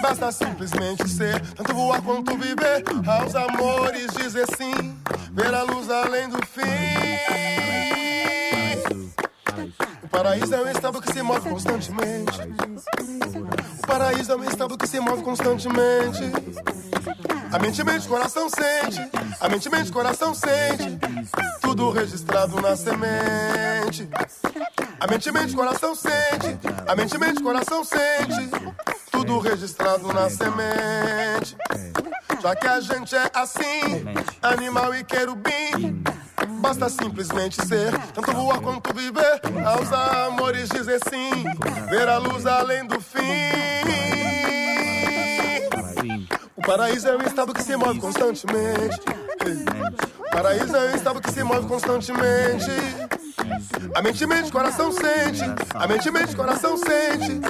Basta 0.00 0.32
simplesmente 0.32 1.06
ser, 1.10 1.40
tanto 1.56 1.74
voar 1.74 2.00
quanto 2.00 2.38
viver. 2.38 2.84
Aos 3.06 3.34
amores 3.34 4.14
dizer 4.14 4.46
sim, 4.56 4.98
ver 5.32 5.54
a 5.54 5.62
luz 5.62 5.90
além 5.90 6.26
do 6.30 6.38
fim. 6.46 7.69
O 10.20 10.22
paraíso 10.22 10.54
é 10.54 10.62
um 10.62 10.68
estado 10.68 11.00
que 11.00 11.12
se 11.14 11.22
move 11.22 11.48
constantemente. 11.48 12.40
O 13.82 13.86
paraíso 13.86 14.32
é 14.32 14.36
um 14.36 14.44
estado 14.44 14.76
que 14.76 14.86
se 14.86 15.00
move 15.00 15.22
constantemente. 15.22 16.30
A 17.50 17.58
mente, 17.58 17.82
mente, 17.82 18.06
coração 18.06 18.46
sente. 18.50 19.00
A 19.40 19.48
mente, 19.48 19.70
mente, 19.70 19.90
coração 19.90 20.34
sente. 20.34 20.98
Tudo 21.62 21.90
registrado 21.90 22.60
na 22.60 22.76
semente. 22.76 24.10
A 25.00 25.06
mente, 25.06 25.32
mente, 25.32 25.56
coração 25.56 25.94
sente. 25.94 26.58
A 26.86 26.94
mente, 26.94 27.16
mente, 27.16 27.42
coração 27.42 27.82
sente. 27.82 28.50
Tudo 29.10 29.38
registrado 29.38 30.12
na 30.12 30.28
semente. 30.28 31.56
Já 32.42 32.54
que 32.54 32.66
a 32.66 32.78
gente 32.78 33.16
é 33.16 33.30
assim, 33.32 34.04
animal 34.42 34.94
e 34.94 35.02
querubim. 35.02 36.02
Basta 36.60 36.88
simplesmente 36.90 37.56
ser, 37.66 37.90
tanto 38.14 38.32
voar 38.32 38.60
quanto 38.60 38.92
viver. 38.94 39.40
Aos 39.66 39.90
amores 39.92 40.68
dizer 40.68 41.00
sim, 41.08 41.44
ver 41.88 42.06
a 42.08 42.18
luz 42.18 42.44
além 42.46 42.86
do 42.86 43.00
fim. 43.00 44.69
Paraíso 46.70 47.08
é 47.08 47.16
um 47.16 47.22
estado 47.22 47.52
que 47.52 47.64
se 47.64 47.76
move 47.76 47.98
constantemente. 47.98 49.00
Paraíso 50.30 50.76
é 50.76 50.92
um 50.92 50.94
estado 50.94 51.20
que 51.20 51.32
se 51.32 51.42
move 51.42 51.66
constantemente. 51.66 52.70
A 53.92 54.00
mente, 54.00 54.24
mente, 54.24 54.52
coração 54.52 54.92
sente. 54.92 55.42
A 55.74 55.88
mente, 55.88 56.08
mente, 56.12 56.36
coração 56.36 56.76
sente. 56.76 57.40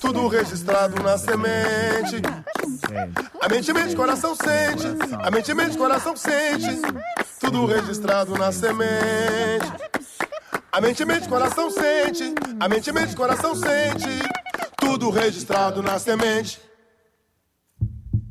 Tudo 0.00 0.28
registrado 0.28 1.02
na 1.02 1.18
semente. 1.18 2.22
A 3.40 3.48
mente, 3.48 3.72
mente, 3.72 3.96
coração 3.96 4.36
sente. 4.36 4.86
A 5.20 5.30
mente, 5.32 5.52
mente, 5.52 5.76
coração 5.76 6.14
sente. 6.16 6.80
Tudo 7.40 7.66
registrado 7.66 8.38
na 8.38 8.52
semente. 8.52 9.66
A 10.70 10.80
mente, 10.80 11.04
mente, 11.04 11.28
coração 11.28 11.72
sente. 11.72 12.36
A 12.60 12.68
mente, 12.68 12.92
mente, 12.92 13.16
coração 13.16 13.52
sente. 13.52 14.22
Tudo 14.76 15.10
registrado 15.10 15.82
na 15.82 15.98
semente. 15.98 16.69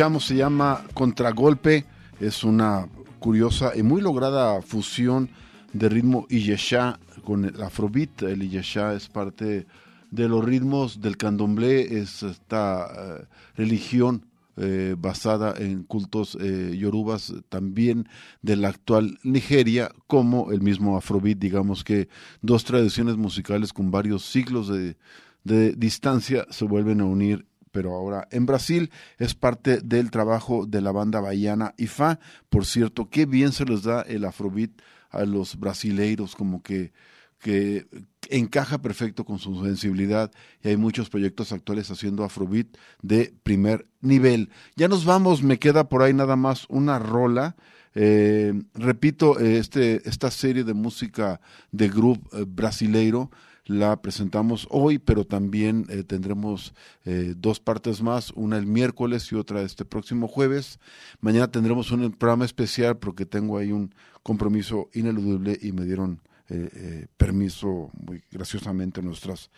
Escuchamos 0.00 0.24
se 0.24 0.36
llama 0.36 0.82
Contragolpe, 0.94 1.84
es 2.20 2.42
una 2.42 2.88
curiosa 3.18 3.72
y 3.76 3.82
muy 3.82 4.00
lograda 4.00 4.62
fusión 4.62 5.28
de 5.74 5.90
ritmo 5.90 6.26
Iyesha 6.30 6.98
con 7.22 7.44
el 7.44 7.62
afrobeat. 7.62 8.22
El 8.22 8.42
Iyesha 8.42 8.94
es 8.94 9.10
parte 9.10 9.66
de 10.10 10.26
los 10.26 10.42
ritmos 10.42 11.02
del 11.02 11.18
candomblé 11.18 11.98
es 12.00 12.22
esta 12.22 12.86
eh, 12.88 13.26
religión 13.56 14.24
eh, 14.56 14.96
basada 14.96 15.52
en 15.58 15.82
cultos 15.82 16.34
eh, 16.40 16.74
yorubas 16.78 17.34
también 17.50 18.08
de 18.40 18.56
la 18.56 18.68
actual 18.68 19.18
Nigeria, 19.22 19.90
como 20.06 20.50
el 20.50 20.62
mismo 20.62 20.96
Afrobeat, 20.96 21.36
digamos 21.36 21.84
que 21.84 22.08
dos 22.40 22.64
tradiciones 22.64 23.18
musicales 23.18 23.74
con 23.74 23.90
varios 23.90 24.24
siglos 24.24 24.68
de, 24.68 24.96
de 25.44 25.74
distancia 25.74 26.46
se 26.48 26.64
vuelven 26.64 27.02
a 27.02 27.04
unir 27.04 27.49
pero 27.70 27.94
ahora 27.94 28.28
en 28.30 28.46
Brasil 28.46 28.90
es 29.18 29.34
parte 29.34 29.80
del 29.80 30.10
trabajo 30.10 30.66
de 30.66 30.80
la 30.80 30.92
banda 30.92 31.20
baiana 31.20 31.74
IFA. 31.76 32.18
Por 32.48 32.66
cierto, 32.66 33.08
qué 33.08 33.26
bien 33.26 33.52
se 33.52 33.64
les 33.64 33.82
da 33.82 34.02
el 34.02 34.24
Afrobeat 34.24 34.70
a 35.10 35.24
los 35.24 35.58
brasileiros, 35.58 36.36
como 36.36 36.62
que 36.62 36.92
que 37.40 37.86
encaja 38.28 38.80
perfecto 38.80 39.24
con 39.24 39.38
su 39.38 39.64
sensibilidad 39.64 40.30
y 40.62 40.68
hay 40.68 40.76
muchos 40.76 41.08
proyectos 41.08 41.52
actuales 41.52 41.90
haciendo 41.90 42.22
Afrobeat 42.22 42.68
de 43.02 43.34
primer 43.42 43.88
nivel. 44.00 44.50
Ya 44.76 44.88
nos 44.88 45.04
vamos, 45.04 45.42
me 45.42 45.58
queda 45.58 45.88
por 45.88 46.02
ahí 46.02 46.12
nada 46.12 46.36
más 46.36 46.66
una 46.68 46.98
rola. 46.98 47.56
Eh, 47.94 48.52
repito, 48.74 49.40
eh, 49.40 49.58
este, 49.58 50.06
esta 50.08 50.30
serie 50.30 50.64
de 50.64 50.74
música 50.74 51.40
de 51.72 51.88
grupo 51.88 52.36
eh, 52.36 52.44
brasileiro 52.46 53.30
la 53.70 54.02
presentamos 54.02 54.66
hoy, 54.68 54.98
pero 54.98 55.24
también 55.24 55.86
eh, 55.88 56.02
tendremos 56.02 56.74
eh, 57.04 57.34
dos 57.36 57.60
partes 57.60 58.02
más, 58.02 58.32
una 58.32 58.58
el 58.58 58.66
miércoles 58.66 59.30
y 59.30 59.36
otra 59.36 59.62
este 59.62 59.84
próximo 59.84 60.26
jueves. 60.26 60.80
Mañana 61.20 61.50
tendremos 61.50 61.92
un 61.92 62.10
programa 62.12 62.44
especial 62.44 62.98
porque 62.98 63.26
tengo 63.26 63.58
ahí 63.58 63.70
un 63.70 63.94
compromiso 64.24 64.90
ineludible 64.92 65.56
y 65.62 65.70
me 65.70 65.84
dieron 65.84 66.20
eh, 66.48 66.68
eh, 66.74 67.06
permiso 67.16 67.92
muy 67.92 68.24
graciosamente 68.28 69.00
nuestras 69.02 69.50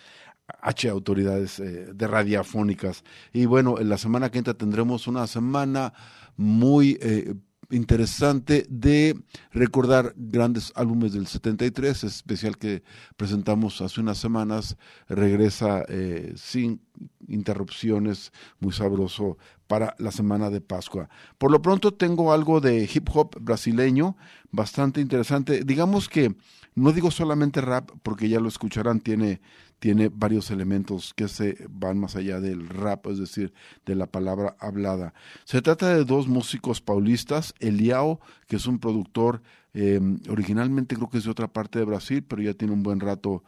H 0.60 0.90
autoridades 0.90 1.58
eh, 1.58 1.88
de 1.94 2.06
radiofónicas. 2.06 3.02
Y 3.32 3.46
bueno, 3.46 3.78
en 3.80 3.88
la 3.88 3.96
semana 3.96 4.30
que 4.30 4.36
entra 4.36 4.52
tendremos 4.52 5.06
una 5.06 5.26
semana 5.26 5.94
muy 6.36 6.98
interesante 7.72 8.66
de 8.68 9.18
recordar 9.50 10.14
grandes 10.16 10.72
álbumes 10.76 11.12
del 11.12 11.26
73, 11.26 12.04
especial 12.04 12.58
que 12.58 12.82
presentamos 13.16 13.80
hace 13.80 14.00
unas 14.00 14.18
semanas, 14.18 14.76
regresa 15.08 15.84
eh, 15.88 16.34
sin 16.36 16.80
interrupciones, 17.28 18.32
muy 18.60 18.72
sabroso 18.72 19.38
para 19.66 19.94
la 19.98 20.12
semana 20.12 20.50
de 20.50 20.60
Pascua. 20.60 21.08
Por 21.38 21.50
lo 21.50 21.62
pronto 21.62 21.94
tengo 21.94 22.32
algo 22.32 22.60
de 22.60 22.88
hip 22.92 23.08
hop 23.12 23.38
brasileño, 23.40 24.16
bastante 24.50 25.00
interesante. 25.00 25.64
Digamos 25.64 26.08
que 26.08 26.36
no 26.74 26.92
digo 26.92 27.10
solamente 27.10 27.60
rap, 27.60 27.90
porque 28.02 28.28
ya 28.28 28.40
lo 28.40 28.48
escucharán, 28.48 29.00
tiene, 29.00 29.40
tiene 29.82 30.12
varios 30.14 30.52
elementos 30.52 31.12
que 31.12 31.26
se 31.26 31.56
van 31.68 31.98
más 31.98 32.14
allá 32.14 32.38
del 32.38 32.68
rap, 32.68 33.08
es 33.08 33.18
decir, 33.18 33.52
de 33.84 33.96
la 33.96 34.06
palabra 34.06 34.54
hablada. 34.60 35.12
Se 35.42 35.60
trata 35.60 35.88
de 35.88 36.04
dos 36.04 36.28
músicos 36.28 36.80
paulistas, 36.80 37.52
Eliao, 37.58 38.20
que 38.46 38.54
es 38.54 38.66
un 38.66 38.78
productor, 38.78 39.42
eh, 39.74 40.00
originalmente 40.30 40.94
creo 40.94 41.10
que 41.10 41.18
es 41.18 41.24
de 41.24 41.32
otra 41.32 41.48
parte 41.48 41.80
de 41.80 41.84
Brasil, 41.84 42.22
pero 42.22 42.42
ya 42.42 42.54
tiene 42.54 42.74
un 42.74 42.84
buen 42.84 43.00
rato 43.00 43.42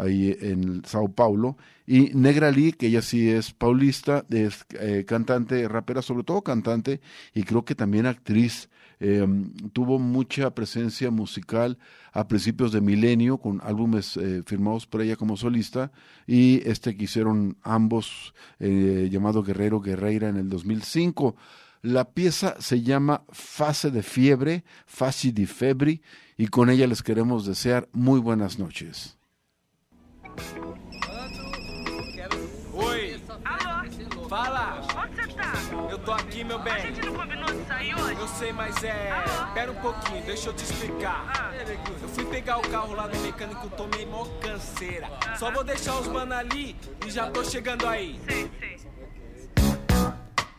ahí 0.00 0.36
en 0.40 0.82
Sao 0.84 1.12
Paulo, 1.12 1.56
y 1.86 2.10
Negra 2.14 2.50
Lee, 2.50 2.72
que 2.72 2.86
ella 2.86 3.02
sí 3.02 3.28
es 3.28 3.52
paulista, 3.52 4.24
es 4.30 4.64
eh, 4.78 5.04
cantante, 5.06 5.66
rapera, 5.68 6.02
sobre 6.02 6.24
todo 6.24 6.42
cantante, 6.42 7.00
y 7.34 7.42
creo 7.42 7.64
que 7.64 7.74
también 7.74 8.06
actriz. 8.06 8.68
Eh, 9.02 9.26
tuvo 9.72 9.98
mucha 9.98 10.54
presencia 10.54 11.10
musical 11.10 11.78
a 12.12 12.28
principios 12.28 12.70
de 12.70 12.82
milenio 12.82 13.38
con 13.38 13.60
álbumes 13.64 14.18
eh, 14.18 14.42
firmados 14.44 14.86
por 14.86 15.00
ella 15.00 15.16
como 15.16 15.38
solista 15.38 15.90
y 16.26 16.60
este 16.68 16.94
que 16.94 17.04
hicieron 17.04 17.56
ambos 17.62 18.34
eh, 18.58 19.08
llamado 19.10 19.42
Guerrero 19.42 19.80
Guerreira 19.80 20.28
en 20.28 20.36
el 20.36 20.50
2005. 20.50 21.34
La 21.82 22.10
pieza 22.10 22.56
se 22.58 22.82
llama 22.82 23.24
Fase 23.30 23.90
de 23.90 24.02
Fiebre, 24.02 24.64
Fase 24.84 25.32
de 25.32 25.46
Febre, 25.46 26.02
y 26.36 26.48
con 26.48 26.68
ella 26.68 26.86
les 26.86 27.02
queremos 27.02 27.46
desear 27.46 27.88
muy 27.92 28.20
buenas 28.20 28.58
noches. 28.58 29.19
Oi. 32.72 33.20
Alô? 33.44 34.28
Fala. 34.28 34.80
Onde 34.96 35.16
você 35.16 35.28
tá? 35.34 35.52
Eu 35.90 35.98
tô 35.98 36.12
aqui, 36.12 36.44
meu 36.44 36.56
A 36.56 36.60
bem. 36.60 36.80
gente 36.82 37.04
não 37.04 37.14
combinou 37.14 37.46
de 37.46 37.66
sair 37.66 37.94
hoje? 37.94 38.20
Eu 38.20 38.28
sei, 38.28 38.52
mas 38.52 38.82
é. 38.84 39.10
Pera 39.54 39.72
um 39.72 39.74
pouquinho, 39.76 40.22
deixa 40.24 40.48
eu 40.50 40.52
te 40.54 40.64
explicar. 40.64 41.52
Eu 42.02 42.08
fui 42.08 42.24
pegar 42.26 42.58
o 42.58 42.62
carro 42.62 42.94
lá 42.94 43.06
do 43.06 43.18
mecânico, 43.18 43.68
tomei 43.70 44.06
mó 44.06 44.24
canseira. 44.40 45.08
Só 45.36 45.50
vou 45.50 45.64
deixar 45.64 45.94
os 45.98 46.06
mano 46.06 46.34
ali 46.34 46.76
e 47.06 47.10
já 47.10 47.30
tô 47.30 47.44
chegando 47.44 47.86
aí. 47.88 48.20
Sei, 48.28 48.50
sei. 48.60 48.80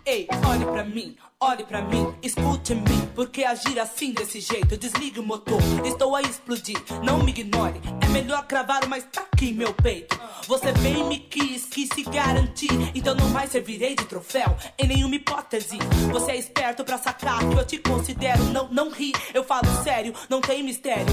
Ei, 0.06 0.28
olhe 0.48 0.66
pra 0.66 0.84
mim, 0.84 1.16
olhe 1.42 1.64
pra 1.64 1.82
mim, 1.82 2.14
escute-me. 2.22 3.08
Porque 3.16 3.44
agir 3.44 3.80
assim 3.80 4.14
desse 4.14 4.40
jeito, 4.40 4.78
desligue 4.78 5.20
o 5.20 5.24
motor. 5.24 5.60
Estou 5.84 6.16
a 6.16 6.22
explodir, 6.22 6.78
não 7.04 7.24
me 7.24 7.32
ignore. 7.32 7.82
É 8.02 8.08
melhor 8.08 8.46
cravar 8.46 8.86
uma 8.86 8.98
estaca 8.98 9.44
em 9.44 9.54
meu 9.54 9.74
peito. 9.74 10.18
Você 10.48 10.72
bem 10.74 11.04
me 11.08 11.18
quis, 11.18 11.66
quis 11.66 11.90
se 11.94 12.04
garantir. 12.04 12.70
Então 12.96 13.16
não 13.16 13.30
mais 13.30 13.52
servirei 13.52 13.96
de 13.96 14.06
troféu 14.06 14.56
em 14.78 14.88
nenhuma 14.88 15.16
hipótese. 15.16 15.78
Você 16.12 16.32
é 16.32 16.38
esperto 16.38 16.84
pra 16.84 16.98
sacar 16.98 17.40
que 17.40 17.58
eu 17.58 17.66
te 17.66 17.78
considero. 17.80 18.44
Não, 18.46 18.68
não 18.70 18.90
ri, 18.92 19.12
eu 19.34 19.44
falo 19.44 19.68
sério, 19.84 20.14
não 20.30 20.42
tem 20.42 20.64
mistério. 20.64 21.06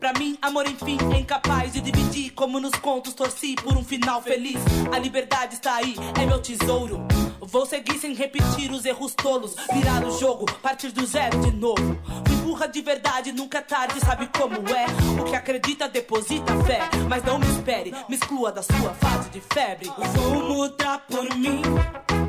Pra 0.00 0.12
mim, 0.14 0.38
amor, 0.40 0.66
enfim, 0.66 0.98
é 1.14 1.18
incapaz 1.18 1.72
de 1.72 1.80
dividir. 1.80 2.32
Como 2.32 2.58
nos 2.58 2.74
contos, 2.74 3.14
torci 3.14 3.54
por 3.54 3.76
um 3.76 3.84
final 3.84 4.22
feliz. 4.22 4.60
A 4.92 4.98
liberdade 4.98 5.54
está 5.54 5.76
aí, 5.76 5.94
é 6.20 6.26
meu 6.26 6.40
tesouro. 6.40 7.06
Vou 7.46 7.66
seguir 7.66 7.98
sem 7.98 8.14
repetir 8.14 8.70
os 8.70 8.84
erros 8.84 9.14
tolos. 9.14 9.54
Virar 9.72 10.04
o 10.04 10.18
jogo, 10.18 10.46
partir 10.62 10.90
do 10.90 11.06
zero 11.06 11.38
de 11.40 11.50
novo. 11.52 11.98
Fui 12.26 12.36
burra 12.36 12.66
de 12.66 12.80
verdade, 12.80 13.32
nunca 13.32 13.58
é 13.58 13.60
tarde, 13.60 14.00
sabe 14.00 14.28
como 14.28 14.56
é? 14.68 14.86
O 15.20 15.24
que 15.24 15.36
acredita, 15.36 15.88
deposita 15.88 16.52
fé. 16.64 16.80
Mas 17.08 17.22
não 17.24 17.38
me 17.38 17.46
espere, 17.46 17.94
me 18.08 18.16
exclua 18.16 18.50
da 18.50 18.62
sua 18.62 18.94
fase 18.94 19.30
de 19.30 19.40
febre. 19.40 19.90
Vou 20.14 20.42
mudar 20.54 21.04
por 21.06 21.24
mim, 21.36 21.62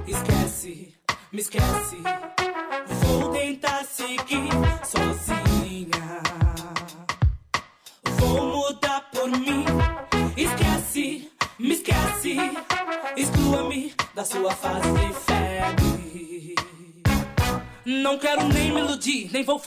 esquece, 0.07 0.93
me 1.31 1.41
esquece. 1.41 1.97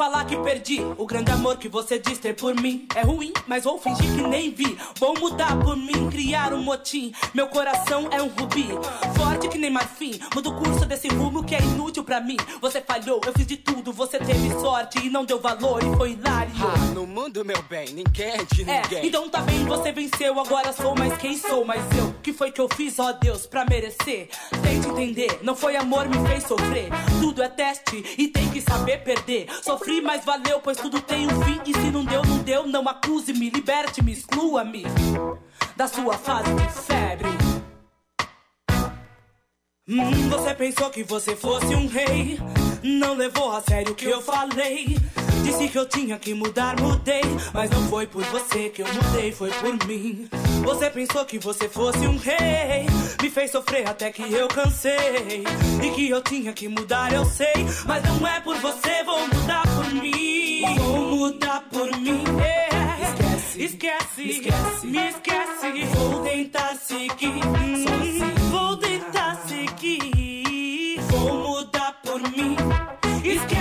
Falar 0.08 0.24
que 0.24 0.36
perdi. 0.38 0.80
O 0.96 1.04
grande 1.04 1.30
amor 1.30 1.58
que 1.58 1.68
você 1.68 1.98
diz 1.98 2.18
ter 2.18 2.34
por 2.34 2.54
mim 2.54 2.86
é 2.94 3.02
ruim, 3.02 3.30
mas 3.46 3.64
vou 3.64 3.78
fingir 3.78 4.06
que 4.14 4.22
nem 4.22 4.50
vi. 4.50 4.78
Vou 4.98 5.14
mudar 5.18 5.58
por 5.62 5.76
mim, 5.76 6.08
criar 6.10 6.54
um 6.54 6.62
motim. 6.62 7.12
Meu 7.34 7.46
coração 7.48 8.08
é 8.10 8.22
um 8.22 8.28
rubi, 8.28 8.68
forte 9.18 9.48
que 9.48 9.58
nem 9.58 9.70
marfim. 9.70 10.18
Muda 10.34 10.48
o 10.48 10.56
curso 10.56 10.86
desse 10.86 11.08
rumo 11.08 11.44
que 11.44 11.54
é 11.54 11.60
inútil 11.60 12.02
pra 12.04 12.22
mim. 12.22 12.38
Você 12.62 12.80
falhou, 12.80 13.20
eu 13.26 13.32
fiz 13.34 13.46
de 13.46 13.58
tudo, 13.58 13.92
você 13.92 14.18
teve 14.18 14.50
sorte 14.58 14.98
e 15.06 15.10
não 15.10 15.26
deu 15.26 15.38
valor 15.38 15.82
e 15.82 15.96
foi 15.96 16.12
hilário. 16.12 16.52
Ah, 16.58 16.78
no 16.94 17.06
mundo, 17.06 17.44
meu 17.44 17.60
bem, 17.68 17.92
ninguém 17.92 18.28
é 18.30 18.44
de 18.44 18.62
É, 18.62 18.80
ninguém. 18.82 19.06
então 19.08 19.28
tá 19.28 19.40
bem, 19.42 19.62
você 19.66 19.92
venceu, 19.92 20.40
agora 20.40 20.72
sou 20.72 20.96
mais 20.96 21.18
quem 21.18 21.36
sou, 21.36 21.66
mas 21.66 21.82
eu, 21.98 22.14
que 22.22 22.32
foi 22.32 22.50
que 22.50 22.60
eu 22.62 22.68
fiz, 22.74 22.98
ó 22.98 23.12
Deus, 23.12 23.44
pra 23.46 23.66
merecer? 23.66 24.30
Tente 24.62 24.88
entender, 24.88 25.40
não 25.42 25.54
foi 25.54 25.76
amor, 25.76 26.08
me 26.08 26.16
fez 26.28 26.44
sofrer. 26.44 26.88
Tudo 27.20 27.42
é 27.42 27.48
teste 27.48 28.02
e 28.16 28.28
tem 28.28 28.48
que 28.50 28.62
saber 28.62 28.98
perder. 29.04 29.48
Sofri, 29.62 29.97
mas 30.00 30.24
valeu, 30.24 30.60
pois 30.60 30.76
tudo 30.78 31.00
tem 31.00 31.26
um 31.26 31.42
fim. 31.42 31.60
E 31.66 31.72
se 31.72 31.90
não 31.90 32.04
deu, 32.04 32.22
não 32.24 32.38
deu, 32.38 32.66
não 32.66 32.88
acuse-me, 32.88 33.50
liberte-me, 33.50 34.12
exclua-me 34.12 34.84
da 35.76 35.86
sua 35.86 36.14
fase 36.14 36.52
de 36.54 36.68
febre. 36.72 37.28
Hum, 39.88 40.28
você 40.28 40.54
pensou 40.54 40.90
que 40.90 41.02
você 41.02 41.34
fosse 41.34 41.74
um 41.74 41.86
rei. 41.86 42.38
Não 42.82 43.14
levou 43.14 43.50
a 43.52 43.60
sério 43.60 43.92
o 43.92 43.94
que 43.94 44.06
eu 44.06 44.20
falei. 44.20 44.96
Disse 45.48 45.66
que 45.66 45.78
eu 45.78 45.86
tinha 45.86 46.18
que 46.18 46.34
mudar, 46.34 46.78
mudei. 46.78 47.22
Mas 47.54 47.70
não 47.70 47.88
foi 47.88 48.06
por 48.06 48.22
você 48.24 48.68
que 48.68 48.82
eu 48.82 48.86
mudei, 48.86 49.32
foi 49.32 49.50
por 49.50 49.86
mim. 49.86 50.28
Você 50.62 50.90
pensou 50.90 51.24
que 51.24 51.38
você 51.38 51.66
fosse 51.70 52.06
um 52.06 52.18
rei. 52.18 52.86
Me 53.22 53.30
fez 53.30 53.50
sofrer 53.50 53.88
até 53.88 54.12
que 54.12 54.30
eu 54.30 54.46
cansei. 54.46 55.42
E 55.82 55.90
que 55.92 56.10
eu 56.10 56.20
tinha 56.20 56.52
que 56.52 56.68
mudar, 56.68 57.14
eu 57.14 57.24
sei. 57.24 57.54
Mas 57.86 58.02
não 58.04 58.28
é 58.28 58.40
por 58.40 58.56
você, 58.56 59.02
vou 59.04 59.26
mudar 59.26 59.62
por 59.62 59.94
mim. 59.94 60.76
Vou 60.76 61.16
mudar 61.16 61.64
por 61.72 61.96
mim. 61.96 62.24
É. 62.44 62.68
Esquece, 63.56 64.22
esquece, 64.22 64.22
esquece. 64.22 64.86
me 64.86 65.08
esquece. 65.08 65.84
Vou 65.94 66.22
tentar 66.24 66.76
seguir. 66.76 67.40
Vou 68.50 68.76
tentar 68.76 69.36
seguir. 69.48 71.00
Vou 71.08 71.34
mudar 71.48 71.98
por 72.04 72.20
mim. 72.20 72.54
Esquece. 73.24 73.57